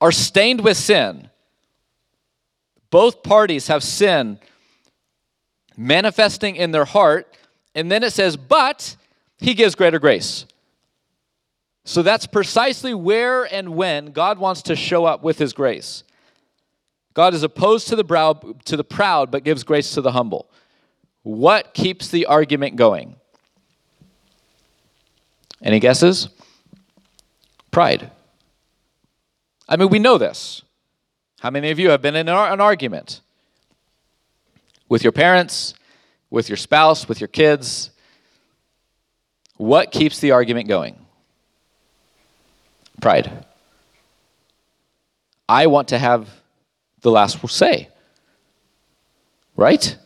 [0.00, 1.30] are stained with sin,
[2.90, 4.38] both parties have sin
[5.76, 7.36] manifesting in their heart,
[7.74, 8.96] and then it says, but
[9.38, 10.46] he gives greater grace.
[11.84, 16.02] So that's precisely where and when God wants to show up with his grace.
[17.14, 18.34] God is opposed to the, brow,
[18.64, 20.50] to the proud, but gives grace to the humble.
[21.22, 23.16] What keeps the argument going?
[25.62, 26.28] Any guesses?
[27.70, 28.10] Pride.
[29.68, 30.62] I mean, we know this.
[31.40, 33.20] How many of you have been in an argument
[34.88, 35.74] with your parents,
[36.30, 37.90] with your spouse, with your kids?
[39.56, 40.96] What keeps the argument going?
[43.00, 43.44] Pride.
[45.48, 46.28] I want to have
[47.02, 47.88] the last say.
[49.54, 49.96] Right?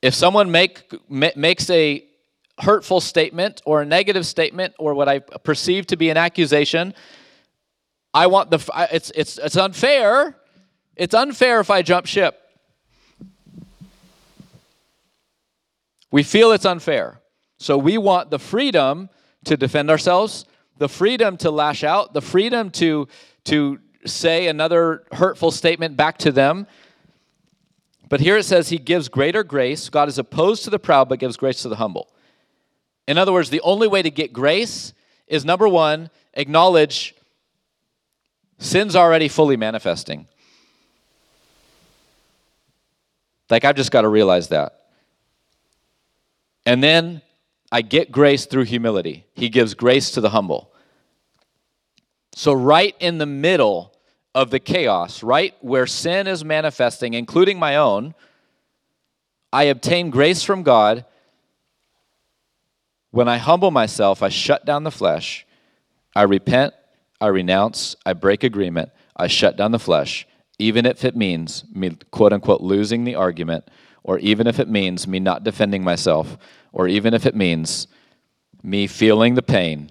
[0.00, 2.04] If someone make, makes a
[2.58, 6.94] hurtful statement or a negative statement or what I perceive to be an accusation,
[8.14, 10.36] I want the it's it's it's unfair.
[10.96, 12.38] It's unfair if I jump ship.
[16.10, 17.20] We feel it's unfair.
[17.58, 19.08] So we want the freedom
[19.44, 20.44] to defend ourselves,
[20.76, 23.08] the freedom to lash out, the freedom to
[23.44, 26.66] to say another hurtful statement back to them.
[28.08, 29.88] But here it says he gives greater grace.
[29.88, 32.12] God is opposed to the proud but gives grace to the humble.
[33.06, 34.92] In other words, the only way to get grace
[35.26, 37.14] is number 1, acknowledge
[38.58, 40.28] sin's already fully manifesting.
[43.50, 44.86] Like I've just got to realize that.
[46.64, 47.22] And then
[47.70, 49.26] I get grace through humility.
[49.34, 50.72] He gives grace to the humble.
[52.34, 53.92] So, right in the middle
[54.34, 58.14] of the chaos, right where sin is manifesting, including my own,
[59.52, 61.04] I obtain grace from God.
[63.12, 65.46] When I humble myself, I shut down the flesh,
[66.16, 66.74] I repent,
[67.20, 70.26] I renounce, I break agreement, I shut down the flesh,
[70.58, 73.68] even if it means me, quote unquote, losing the argument,
[74.02, 76.38] or even if it means me not defending myself,
[76.72, 77.86] or even if it means
[78.62, 79.90] me feeling the pain.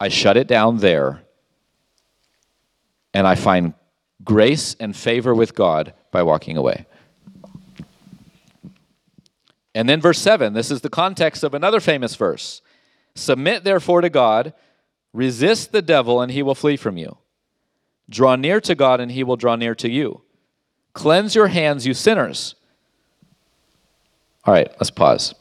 [0.00, 1.22] I shut it down there
[3.12, 3.74] and I find
[4.24, 6.86] grace and favor with God by walking away.
[9.74, 12.60] And then verse 7, this is the context of another famous verse.
[13.14, 14.52] Submit therefore to God,
[15.12, 17.16] resist the devil, and he will flee from you.
[18.08, 20.22] Draw near to God, and he will draw near to you.
[20.92, 22.54] Cleanse your hands, you sinners.
[24.44, 25.34] All right, let's pause.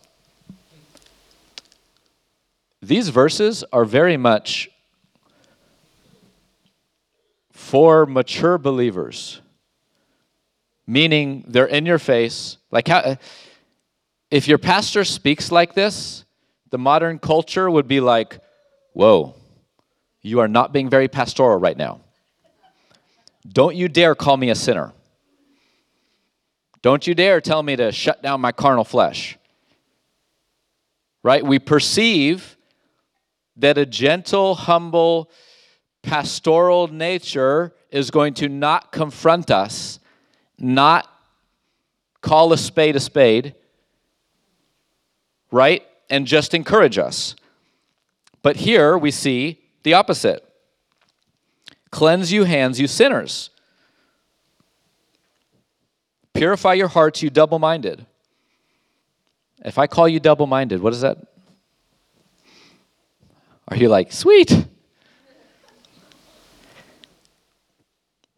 [2.82, 4.70] These verses are very much
[7.52, 9.42] for mature believers,
[10.88, 12.58] meaning they're in your face.
[12.72, 13.18] Like, how,
[14.32, 16.24] if your pastor speaks like this,
[16.70, 18.40] the modern culture would be like,
[18.94, 19.36] whoa,
[20.22, 22.00] you are not being very pastoral right now.
[23.48, 24.94] Don't you dare call me a sinner.
[26.82, 29.38] Don't you dare tell me to shut down my carnal flesh.
[31.24, 31.46] Right?
[31.46, 32.58] We perceive
[33.58, 35.30] that a gentle, humble,
[36.02, 40.00] pastoral nature is going to not confront us,
[40.58, 41.08] not
[42.22, 43.56] call a spade a spade,
[45.52, 45.86] right?
[46.10, 47.36] And just encourage us.
[48.42, 50.48] But here we see the opposite
[51.92, 53.50] Cleanse you hands, you sinners.
[56.34, 58.06] Purify your hearts, you double minded.
[59.64, 61.18] If I call you double minded, what is that?
[63.68, 64.66] Are you like, sweet?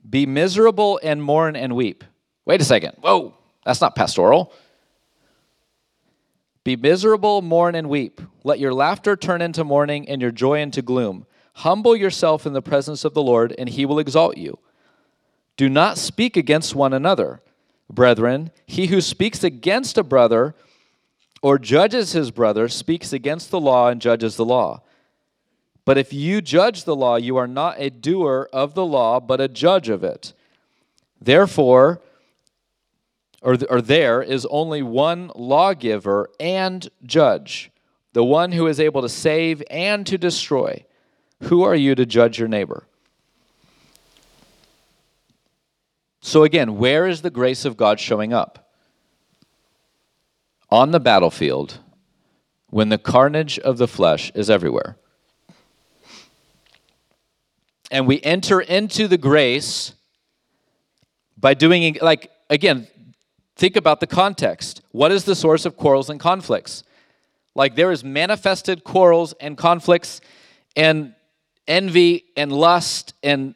[0.09, 2.03] Be miserable and mourn and weep.
[2.45, 2.97] Wait a second.
[2.99, 4.51] Whoa, that's not pastoral.
[6.63, 8.21] Be miserable, mourn, and weep.
[8.43, 11.25] Let your laughter turn into mourning and your joy into gloom.
[11.55, 14.57] Humble yourself in the presence of the Lord, and he will exalt you.
[15.57, 17.41] Do not speak against one another.
[17.89, 20.55] Brethren, he who speaks against a brother
[21.41, 24.81] or judges his brother speaks against the law and judges the law.
[25.85, 29.41] But if you judge the law, you are not a doer of the law, but
[29.41, 30.33] a judge of it.
[31.19, 32.01] Therefore,
[33.43, 37.71] or, or there is only one lawgiver and judge,
[38.13, 40.85] the one who is able to save and to destroy.
[41.43, 42.87] Who are you to judge your neighbor?
[46.21, 48.71] So, again, where is the grace of God showing up?
[50.69, 51.79] On the battlefield,
[52.69, 54.97] when the carnage of the flesh is everywhere
[57.93, 59.93] and we enter into the grace
[61.37, 62.87] by doing, like, again,
[63.55, 64.81] think about the context.
[64.91, 66.83] What is the source of quarrels and conflicts?
[67.55, 70.21] Like there is manifested quarrels and conflicts
[70.75, 71.13] and
[71.67, 73.55] envy and lust and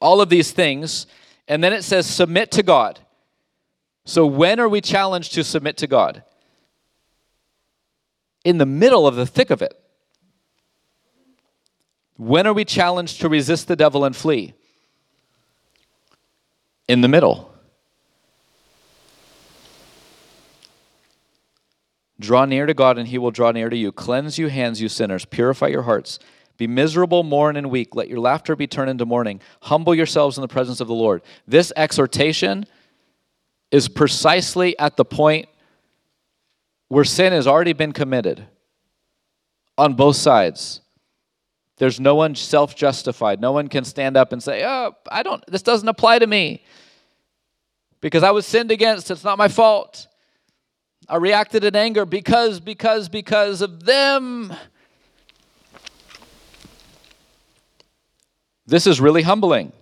[0.00, 1.06] all of these things.
[1.46, 2.98] And then it says, submit to God.
[4.04, 6.22] So when are we challenged to submit to God?
[8.44, 9.78] In the middle of the thick of it.
[12.16, 14.54] When are we challenged to resist the devil and flee?
[16.86, 17.53] In the middle.
[22.20, 23.90] Draw near to God, and he will draw near to you.
[23.90, 25.24] Cleanse you hands, you sinners.
[25.24, 26.18] Purify your hearts.
[26.56, 27.96] Be miserable, mourn, and weak.
[27.96, 29.40] Let your laughter be turned into mourning.
[29.62, 31.22] Humble yourselves in the presence of the Lord.
[31.48, 32.66] This exhortation
[33.72, 35.48] is precisely at the point
[36.88, 38.46] where sin has already been committed
[39.76, 40.80] on both sides.
[41.78, 43.40] There's no one self justified.
[43.40, 46.62] No one can stand up and say, Oh, I don't, this doesn't apply to me
[48.00, 49.10] because I was sinned against.
[49.10, 50.06] It's not my fault.
[51.08, 54.54] I reacted in anger because, because, because of them.
[58.66, 59.72] This is really humbling.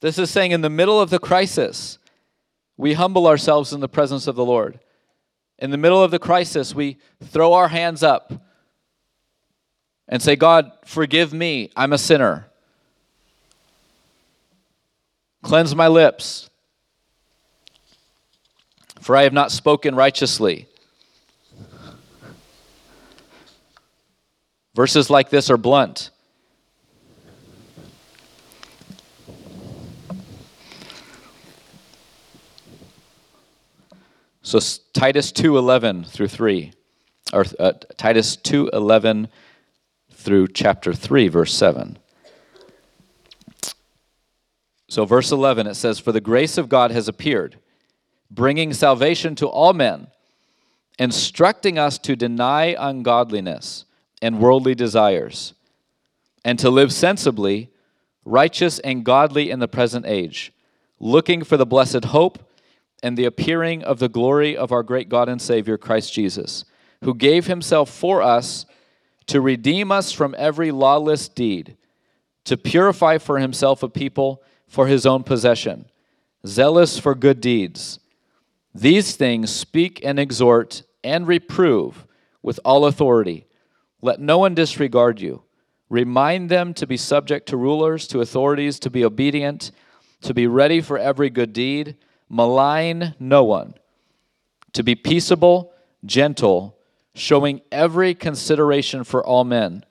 [0.00, 1.98] This is saying in the middle of the crisis,
[2.76, 4.78] we humble ourselves in the presence of the Lord.
[5.58, 8.32] In the middle of the crisis, we throw our hands up
[10.08, 11.70] and say, God, forgive me.
[11.74, 12.46] I'm a sinner.
[15.42, 16.50] Cleanse my lips
[19.04, 20.66] for I have not spoken righteously.
[24.74, 26.08] Verses like this are blunt.
[34.42, 34.58] So
[34.94, 36.72] Titus 2:11 through 3
[37.34, 39.28] or uh, Titus 2:11
[40.12, 41.98] through chapter 3 verse 7.
[44.88, 47.58] So verse 11 it says for the grace of God has appeared
[48.34, 50.08] bringing salvation to all men,
[50.98, 53.84] instructing us to deny ungodliness
[54.20, 55.54] and worldly desires,
[56.44, 57.70] and to live sensibly,
[58.24, 60.52] righteous, and godly in the present age,
[60.98, 62.50] looking for the blessed hope
[63.02, 66.64] and the appearing of the glory of our great God and Savior, Christ Jesus,
[67.02, 68.66] who gave himself for us
[69.26, 71.76] to redeem us from every lawless deed,
[72.44, 75.86] to purify for himself a people for his own possession,
[76.46, 78.00] zealous for good deeds.
[78.74, 82.06] These things speak and exhort and reprove
[82.42, 83.46] with all authority.
[84.02, 85.44] Let no one disregard you.
[85.88, 89.70] Remind them to be subject to rulers, to authorities, to be obedient,
[90.22, 91.96] to be ready for every good deed,
[92.28, 93.74] malign no one,
[94.72, 95.72] to be peaceable,
[96.04, 96.76] gentle,
[97.14, 99.84] showing every consideration for all men.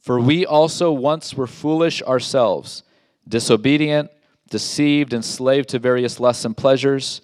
[0.00, 2.82] For we also once were foolish ourselves,
[3.28, 4.10] disobedient
[4.52, 7.22] deceived, enslaved to various lusts and pleasures,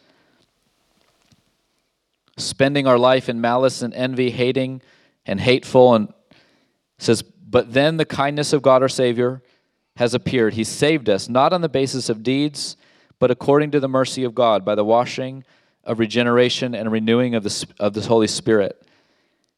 [2.38, 4.82] spending our life in malice and envy, hating
[5.26, 5.94] and hateful.
[5.94, 6.12] And
[6.98, 9.42] says, But then the kindness of God our Savior
[9.96, 10.54] has appeared.
[10.54, 12.76] He saved us, not on the basis of deeds,
[13.18, 15.44] but according to the mercy of God, by the washing
[15.84, 18.86] of regeneration and renewing of the, of the Holy Spirit,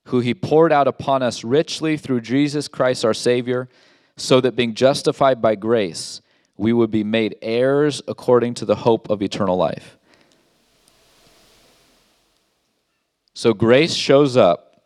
[0.06, 3.68] who He poured out upon us richly through Jesus Christ our Savior,
[4.16, 6.20] so that being justified by grace,
[6.60, 9.96] we would be made heirs according to the hope of eternal life.
[13.32, 14.82] So grace shows up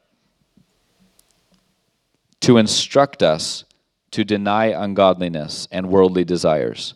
[2.42, 3.64] to instruct us
[4.12, 6.94] to deny ungodliness and worldly desires.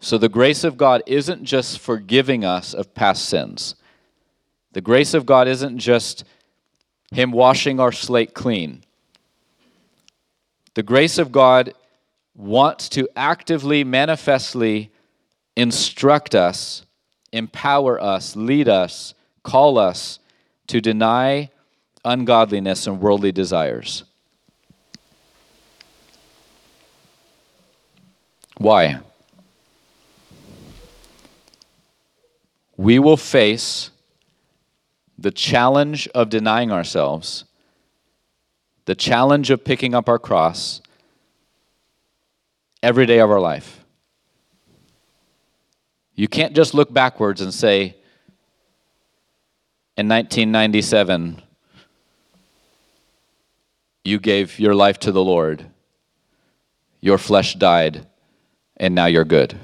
[0.00, 3.74] So the grace of God isn't just forgiving us of past sins.
[4.72, 6.24] The grace of God isn't just
[7.10, 8.84] Him washing our slate clean.
[10.74, 11.74] The grace of God
[12.34, 14.90] wants to actively, manifestly
[15.54, 16.86] instruct us,
[17.32, 20.18] empower us, lead us, call us
[20.68, 21.50] to deny
[22.04, 24.04] ungodliness and worldly desires.
[28.56, 29.00] Why?
[32.76, 33.90] We will face
[35.18, 37.44] the challenge of denying ourselves
[38.84, 40.80] the challenge of picking up our cross
[42.82, 43.84] every day of our life.
[46.14, 47.96] You can't just look backwards and say,
[49.96, 51.42] in 1997,
[54.04, 55.66] you gave your life to the Lord,
[57.00, 58.06] your flesh died,
[58.76, 59.58] and now you're good.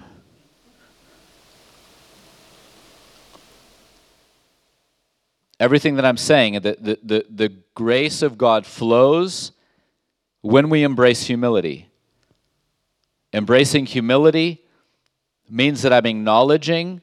[5.60, 7.48] everything that I'm saying, the, the, the, the
[7.78, 9.52] grace of God flows
[10.40, 11.88] when we embrace humility.
[13.32, 14.64] Embracing humility
[15.48, 17.00] means that I'm acknowledging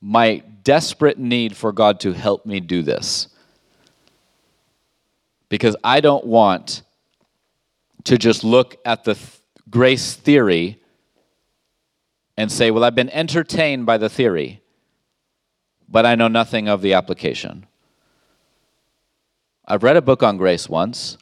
[0.00, 3.28] my desperate need for God to help me do this.
[5.50, 6.80] Because I don't want
[8.04, 9.38] to just look at the th-
[9.68, 10.80] grace theory
[12.38, 14.62] and say, well, I've been entertained by the theory,
[15.90, 17.66] but I know nothing of the application.
[19.66, 21.16] I've read a book on grace once.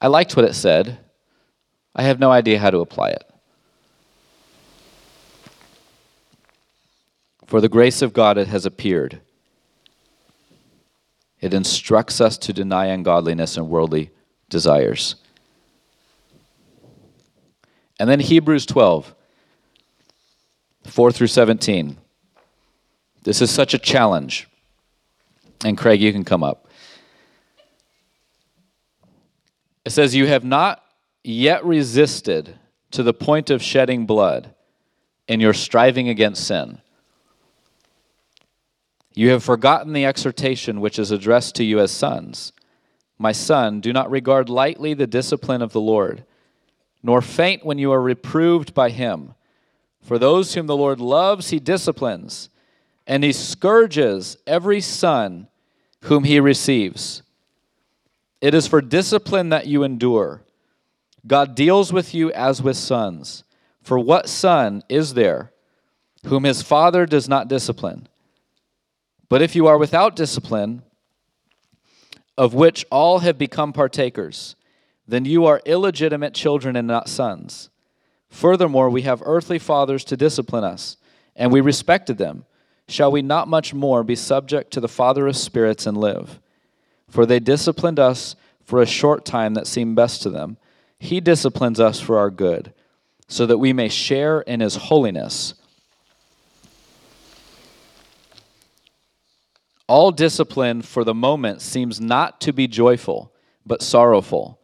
[0.00, 0.98] I liked what it said.
[1.94, 3.24] I have no idea how to apply it.
[7.46, 9.20] For the grace of God it has appeared.
[11.40, 14.10] It instructs us to deny ungodliness and worldly
[14.48, 15.14] desires.
[18.00, 19.14] And then Hebrews 12,
[20.86, 21.96] 4 through 17.
[23.22, 24.48] This is such a challenge.
[25.64, 26.68] And Craig, you can come up.
[29.86, 30.82] It says, You have not
[31.24, 32.58] yet resisted
[32.90, 34.54] to the point of shedding blood
[35.26, 36.82] in your striving against sin.
[39.14, 42.52] You have forgotten the exhortation which is addressed to you as sons.
[43.18, 46.24] My son, do not regard lightly the discipline of the Lord,
[47.02, 49.34] nor faint when you are reproved by him.
[50.02, 52.50] For those whom the Lord loves, he disciplines,
[53.06, 55.48] and he scourges every son
[56.04, 57.22] whom he receives.
[58.40, 60.42] It is for discipline that you endure.
[61.26, 63.42] God deals with you as with sons.
[63.82, 65.52] For what son is there
[66.26, 68.06] whom his father does not discipline?
[69.30, 70.82] But if you are without discipline,
[72.36, 74.56] of which all have become partakers,
[75.08, 77.70] then you are illegitimate children and not sons.
[78.28, 80.98] Furthermore, we have earthly fathers to discipline us,
[81.34, 82.44] and we respected them.
[82.88, 86.40] Shall we not much more be subject to the Father of spirits and live?
[87.08, 90.56] For they disciplined us for a short time that seemed best to them.
[90.98, 92.72] He disciplines us for our good,
[93.28, 95.54] so that we may share in his holiness.
[99.86, 103.32] All discipline for the moment seems not to be joyful,
[103.66, 104.58] but sorrowful.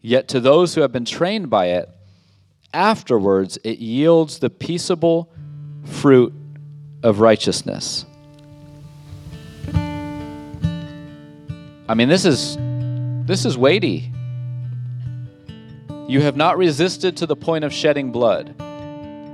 [0.00, 1.88] Yet to those who have been trained by it,
[2.72, 5.32] afterwards it yields the peaceable
[5.84, 6.32] fruit
[7.02, 8.04] of righteousness.
[11.88, 12.56] I mean, this is
[13.26, 14.12] this is weighty.
[16.08, 18.54] You have not resisted to the point of shedding blood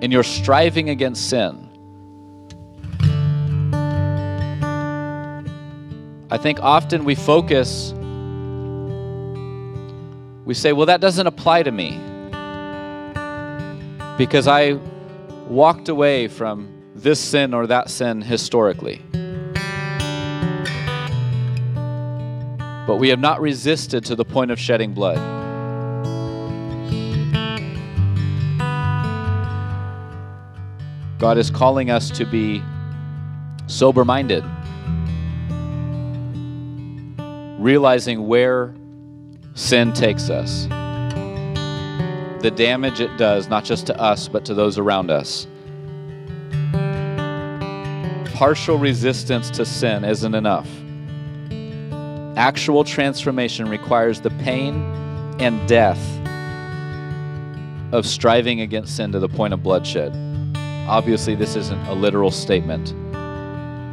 [0.02, 1.68] in your striving against sin.
[6.30, 7.92] I think often we focus,
[10.46, 11.90] we say, well, that doesn't apply to me
[14.16, 14.78] because I
[15.46, 19.02] walked away from this sin or that sin historically.
[22.86, 25.18] But we have not resisted to the point of shedding blood.
[31.18, 32.62] God is calling us to be
[33.66, 34.44] sober minded
[37.62, 38.74] realizing where
[39.54, 40.66] sin takes us,
[42.42, 45.46] the damage it does, not just to us, but to those around us.
[48.42, 50.68] Partial resistance to sin isn't enough.
[52.36, 54.82] Actual transformation requires the pain
[55.38, 56.00] and death
[57.92, 60.12] of striving against sin to the point of bloodshed.
[60.88, 62.92] Obviously, this isn't a literal statement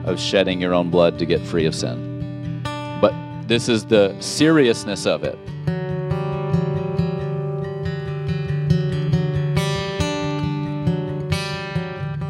[0.07, 2.63] of shedding your own blood to get free of sin.
[2.99, 3.13] But
[3.47, 5.37] this is the seriousness of it.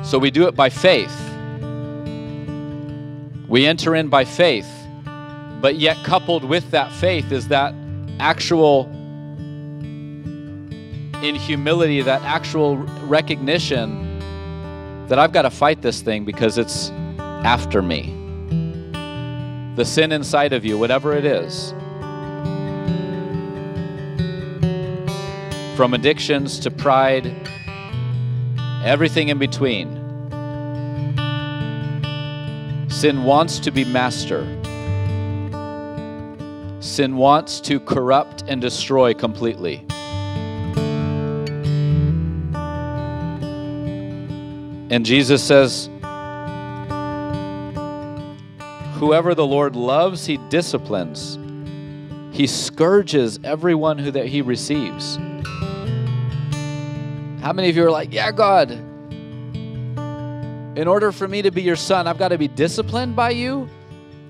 [0.05, 1.28] So we do it by faith.
[3.49, 4.69] We enter in by faith,
[5.59, 7.73] but yet coupled with that faith is that
[8.19, 8.85] actual,
[11.23, 14.05] in humility, that actual recognition
[15.07, 18.15] that I've got to fight this thing because it's after me
[19.75, 21.71] the sin inside of you, whatever it is.
[25.77, 27.33] From addictions to pride,
[28.83, 29.98] everything in between.
[32.99, 34.41] Sin wants to be master.
[36.81, 39.85] Sin wants to corrupt and destroy completely.
[44.89, 45.89] And Jesus says,
[48.95, 51.39] Whoever the Lord loves, he disciplines.
[52.35, 55.15] He scourges everyone who that he receives.
[57.41, 58.77] How many of you are like, "Yeah, God,
[60.79, 63.69] in order for me to be your son, I've got to be disciplined by you?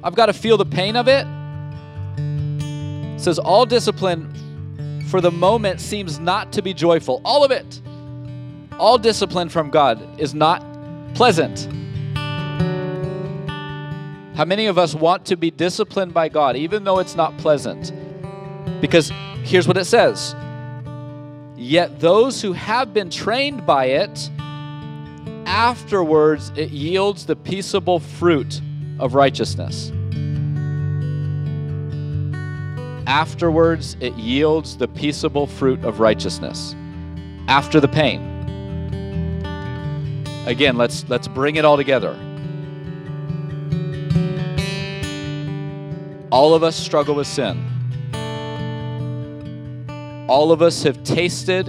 [0.04, 1.28] I've got to feel the pain of it?"
[3.16, 4.34] It says all discipline
[5.10, 7.22] for the moment seems not to be joyful.
[7.24, 7.82] All of it.
[8.80, 10.64] all discipline from God is not
[11.14, 11.68] pleasant.
[14.38, 17.92] How many of us want to be disciplined by God, even though it's not pleasant?
[18.80, 19.12] Because
[19.44, 20.34] here's what it says
[21.58, 24.30] Yet those who have been trained by it,
[25.50, 28.62] afterwards it yields the peaceable fruit
[29.00, 29.92] of righteousness.
[33.08, 36.76] Afterwards it yields the peaceable fruit of righteousness.
[37.48, 38.22] After the pain.
[40.46, 42.16] Again, let's let's bring it all together.
[46.32, 47.66] All of us struggle with sin.
[50.30, 51.68] All of us have tasted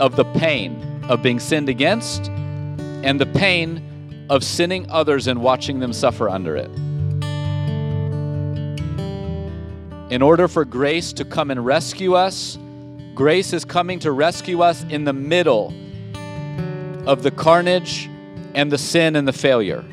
[0.00, 2.30] of the pain of being sinned against
[3.02, 6.70] and the pain of sinning others and watching them suffer under it.
[10.12, 12.58] In order for grace to come and rescue us,
[13.14, 15.72] grace is coming to rescue us in the middle
[17.06, 18.08] of the carnage
[18.54, 19.84] and the sin and the failure.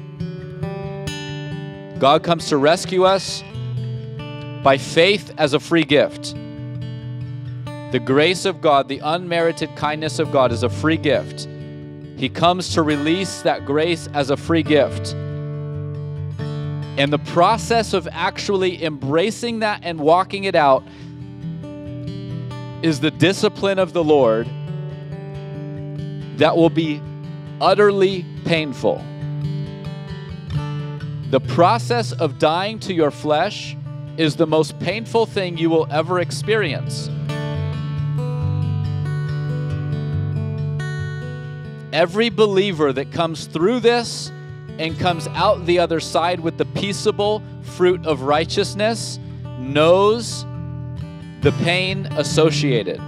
[1.99, 3.43] God comes to rescue us
[4.63, 6.35] by faith as a free gift.
[7.91, 11.47] The grace of God, the unmerited kindness of God, is a free gift.
[12.19, 15.13] He comes to release that grace as a free gift.
[16.97, 20.83] And the process of actually embracing that and walking it out
[22.83, 24.47] is the discipline of the Lord
[26.39, 27.01] that will be
[27.61, 29.01] utterly painful.
[31.29, 33.77] The process of dying to your flesh
[34.17, 37.09] is the most painful thing you will ever experience.
[41.91, 44.31] Every believer that comes through this
[44.77, 49.19] and comes out the other side with the peaceable fruit of righteousness
[49.57, 50.45] knows
[51.41, 53.01] the pain associated.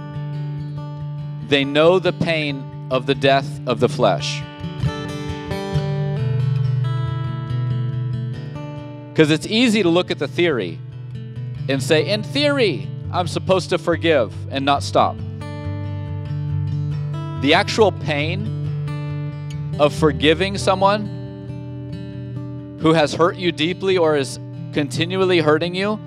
[1.48, 4.42] They know the pain of the death of the flesh.
[9.10, 10.78] Because it's easy to look at the theory
[11.68, 15.16] and say, in theory, I'm supposed to forgive and not stop.
[17.42, 18.51] The actual pain
[19.78, 21.20] of forgiving someone
[22.80, 24.38] who has hurt you deeply or is
[24.72, 25.98] continually hurting you,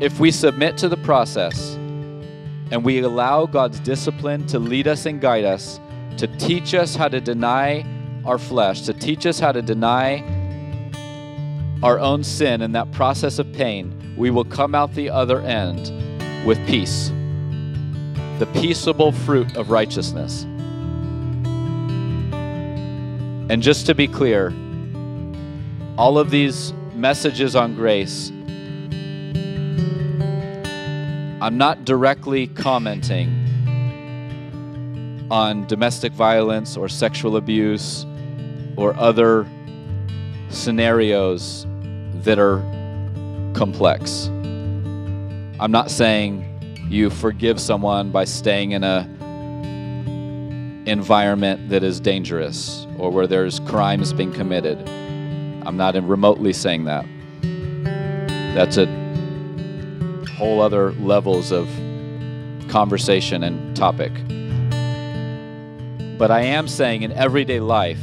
[0.00, 1.74] if we submit to the process
[2.70, 5.80] and we allow God's discipline to lead us and guide us,
[6.18, 7.84] to teach us how to deny
[8.24, 10.22] our flesh, to teach us how to deny
[11.82, 15.92] our own sin and that process of pain, we will come out the other end
[16.46, 17.08] with peace,
[18.38, 20.46] the peaceable fruit of righteousness.
[23.50, 24.52] And just to be clear,
[25.96, 28.30] all of these messages on grace,
[31.40, 33.28] I'm not directly commenting
[35.30, 38.04] on domestic violence or sexual abuse
[38.76, 39.46] or other
[40.50, 41.66] scenarios
[42.22, 42.58] that are
[43.54, 44.26] complex.
[45.60, 46.44] I'm not saying
[46.90, 49.08] you forgive someone by staying in a
[50.88, 54.88] environment that is dangerous or where there's crimes being committed.
[55.66, 57.04] I'm not remotely saying that.
[58.54, 58.86] That's a
[60.36, 61.68] whole other levels of
[62.68, 64.12] conversation and topic.
[66.18, 68.00] But I am saying in everyday life,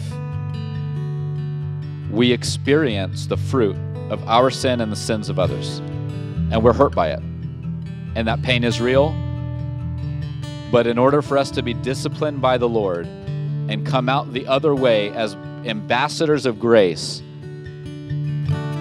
[2.12, 3.76] we experience the fruit
[4.10, 5.80] of our sin and the sins of others,
[6.52, 7.20] and we're hurt by it.
[8.16, 9.10] And that pain is real,
[10.72, 14.48] but in order for us to be disciplined by the Lord and come out the
[14.48, 15.36] other way as
[15.66, 17.22] ambassadors of grace,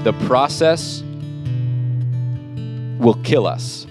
[0.03, 1.03] the process
[2.99, 3.87] will kill us.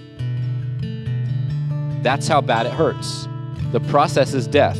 [2.03, 3.27] That's how bad it hurts.
[3.71, 4.77] The process is death.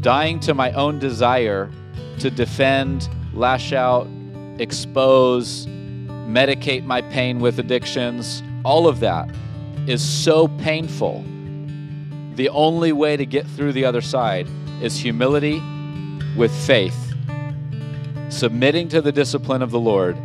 [0.00, 1.70] Dying to my own desire
[2.18, 4.08] to defend, lash out,
[4.58, 9.30] expose, medicate my pain with addictions all of that
[9.86, 11.24] is so painful.
[12.34, 14.48] The only way to get through the other side
[14.80, 15.62] is humility
[16.36, 17.14] with faith,
[18.30, 20.16] submitting to the discipline of the Lord,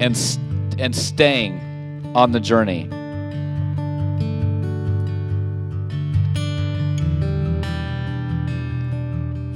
[0.00, 0.18] and,
[0.78, 2.88] and staying on the journey.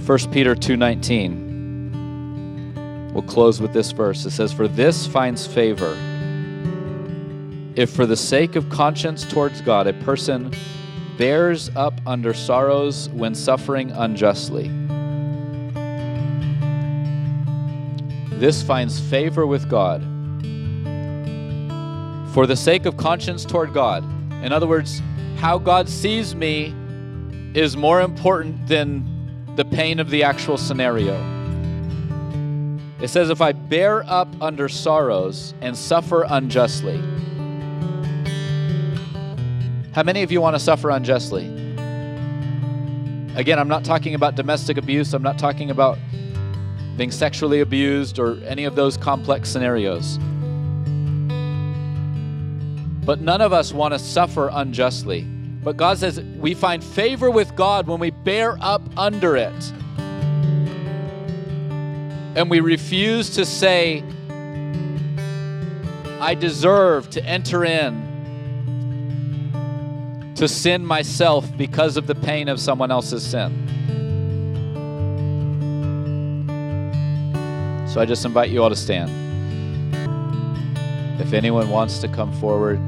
[0.07, 1.46] First Peter 2:19
[3.17, 4.27] We'll close with this verse.
[4.27, 5.97] It says, For this finds favor.
[7.75, 10.53] If for the sake of conscience towards God a person
[11.17, 14.69] bears up under sorrows when suffering unjustly.
[18.39, 20.03] This finds favor with God.
[22.35, 24.05] for the sake of conscience toward God.
[24.45, 25.01] In other words,
[25.39, 26.75] how God sees me
[27.55, 31.36] is more important than the pain of the actual scenario.
[33.01, 36.99] It says, If I bear up under sorrows and suffer unjustly.
[39.93, 41.47] How many of you want to suffer unjustly?
[43.35, 45.99] Again, I'm not talking about domestic abuse, I'm not talking about
[46.97, 50.19] being sexually abused or any of those complex scenarios.
[53.05, 55.23] But none of us want to suffer unjustly.
[55.23, 59.73] But God says we find favor with God when we bear up under it.
[62.37, 64.05] And we refuse to say,
[66.21, 68.07] I deserve to enter in
[70.37, 73.63] to sin myself because of the pain of someone else's sin.
[77.89, 79.11] So I just invite you all to stand.
[81.19, 82.87] If anyone wants to come forward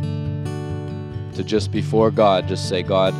[1.36, 3.14] to just before God, just say, God,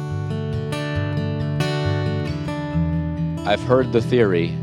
[3.49, 4.55] I've heard the theory.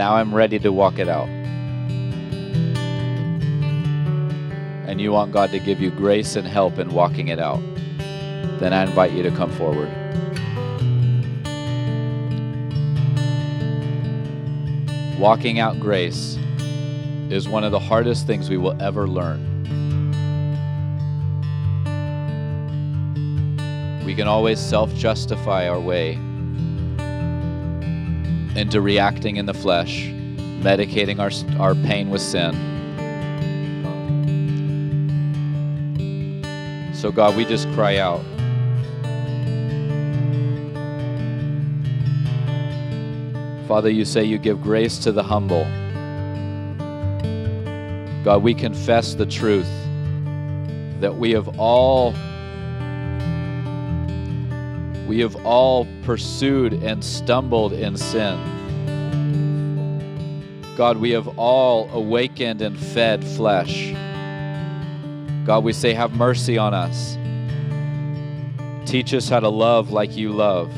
[0.00, 1.28] Now I'm ready to walk it out.
[4.88, 7.60] And you want God to give you grace and help in walking it out.
[8.60, 9.90] Then I invite you to come forward.
[15.18, 16.38] Walking out grace
[17.28, 19.48] is one of the hardest things we will ever learn.
[24.06, 26.18] We can always self justify our way
[28.56, 30.06] into reacting in the flesh,
[30.60, 31.30] medicating our,
[31.60, 32.54] our pain with sin.
[36.94, 38.20] So, God, we just cry out.
[43.66, 45.64] Father, you say you give grace to the humble.
[48.24, 49.70] God, we confess the truth
[51.00, 52.12] that we have all
[55.10, 58.38] we have all pursued and stumbled in sin.
[60.76, 63.90] God, we have all awakened and fed flesh.
[65.44, 67.18] God, we say, have mercy on us.
[68.88, 70.72] Teach us how to love like you love.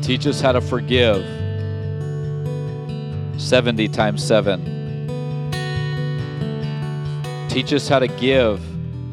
[0.00, 1.24] Teach us how to forgive
[3.36, 4.62] 70 times 7.
[7.48, 8.60] Teach us how to give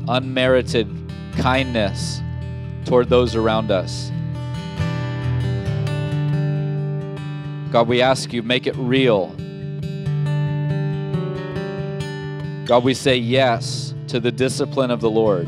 [0.08, 0.88] unmerited
[1.38, 2.22] kindness
[2.86, 4.12] toward those around us.
[7.72, 9.28] God, we ask you, make it real.
[12.66, 15.48] God, we say yes to the discipline of the Lord.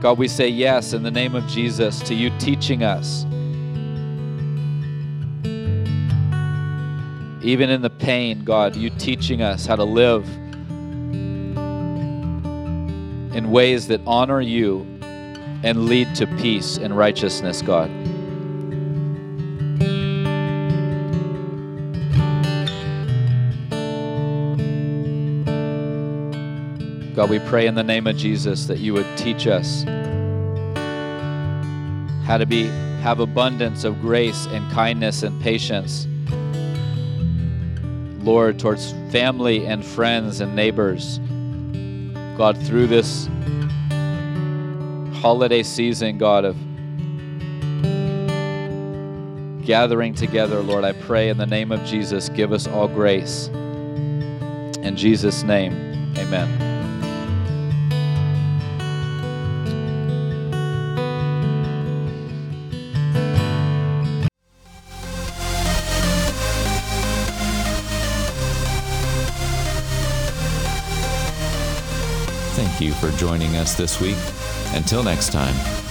[0.00, 3.24] God, we say yes in the name of Jesus to you teaching us.
[7.42, 10.26] Even in the pain, God, you teaching us how to live
[13.34, 14.86] in ways that honor you
[15.62, 17.90] and lead to peace and righteousness, God.
[27.14, 29.84] God, we pray in the name of Jesus that you would teach us
[32.24, 32.64] how to be
[33.00, 36.06] have abundance of grace and kindness and patience.
[38.22, 41.18] Lord, towards family and friends and neighbors.
[42.40, 43.28] God, through this
[45.20, 46.56] holiday season, God, of
[49.66, 53.48] gathering together, Lord, I pray in the name of Jesus, give us all grace.
[53.48, 55.74] In Jesus' name,
[56.16, 56.69] amen.
[72.80, 74.16] You for joining us this week.
[74.72, 75.89] Until next time.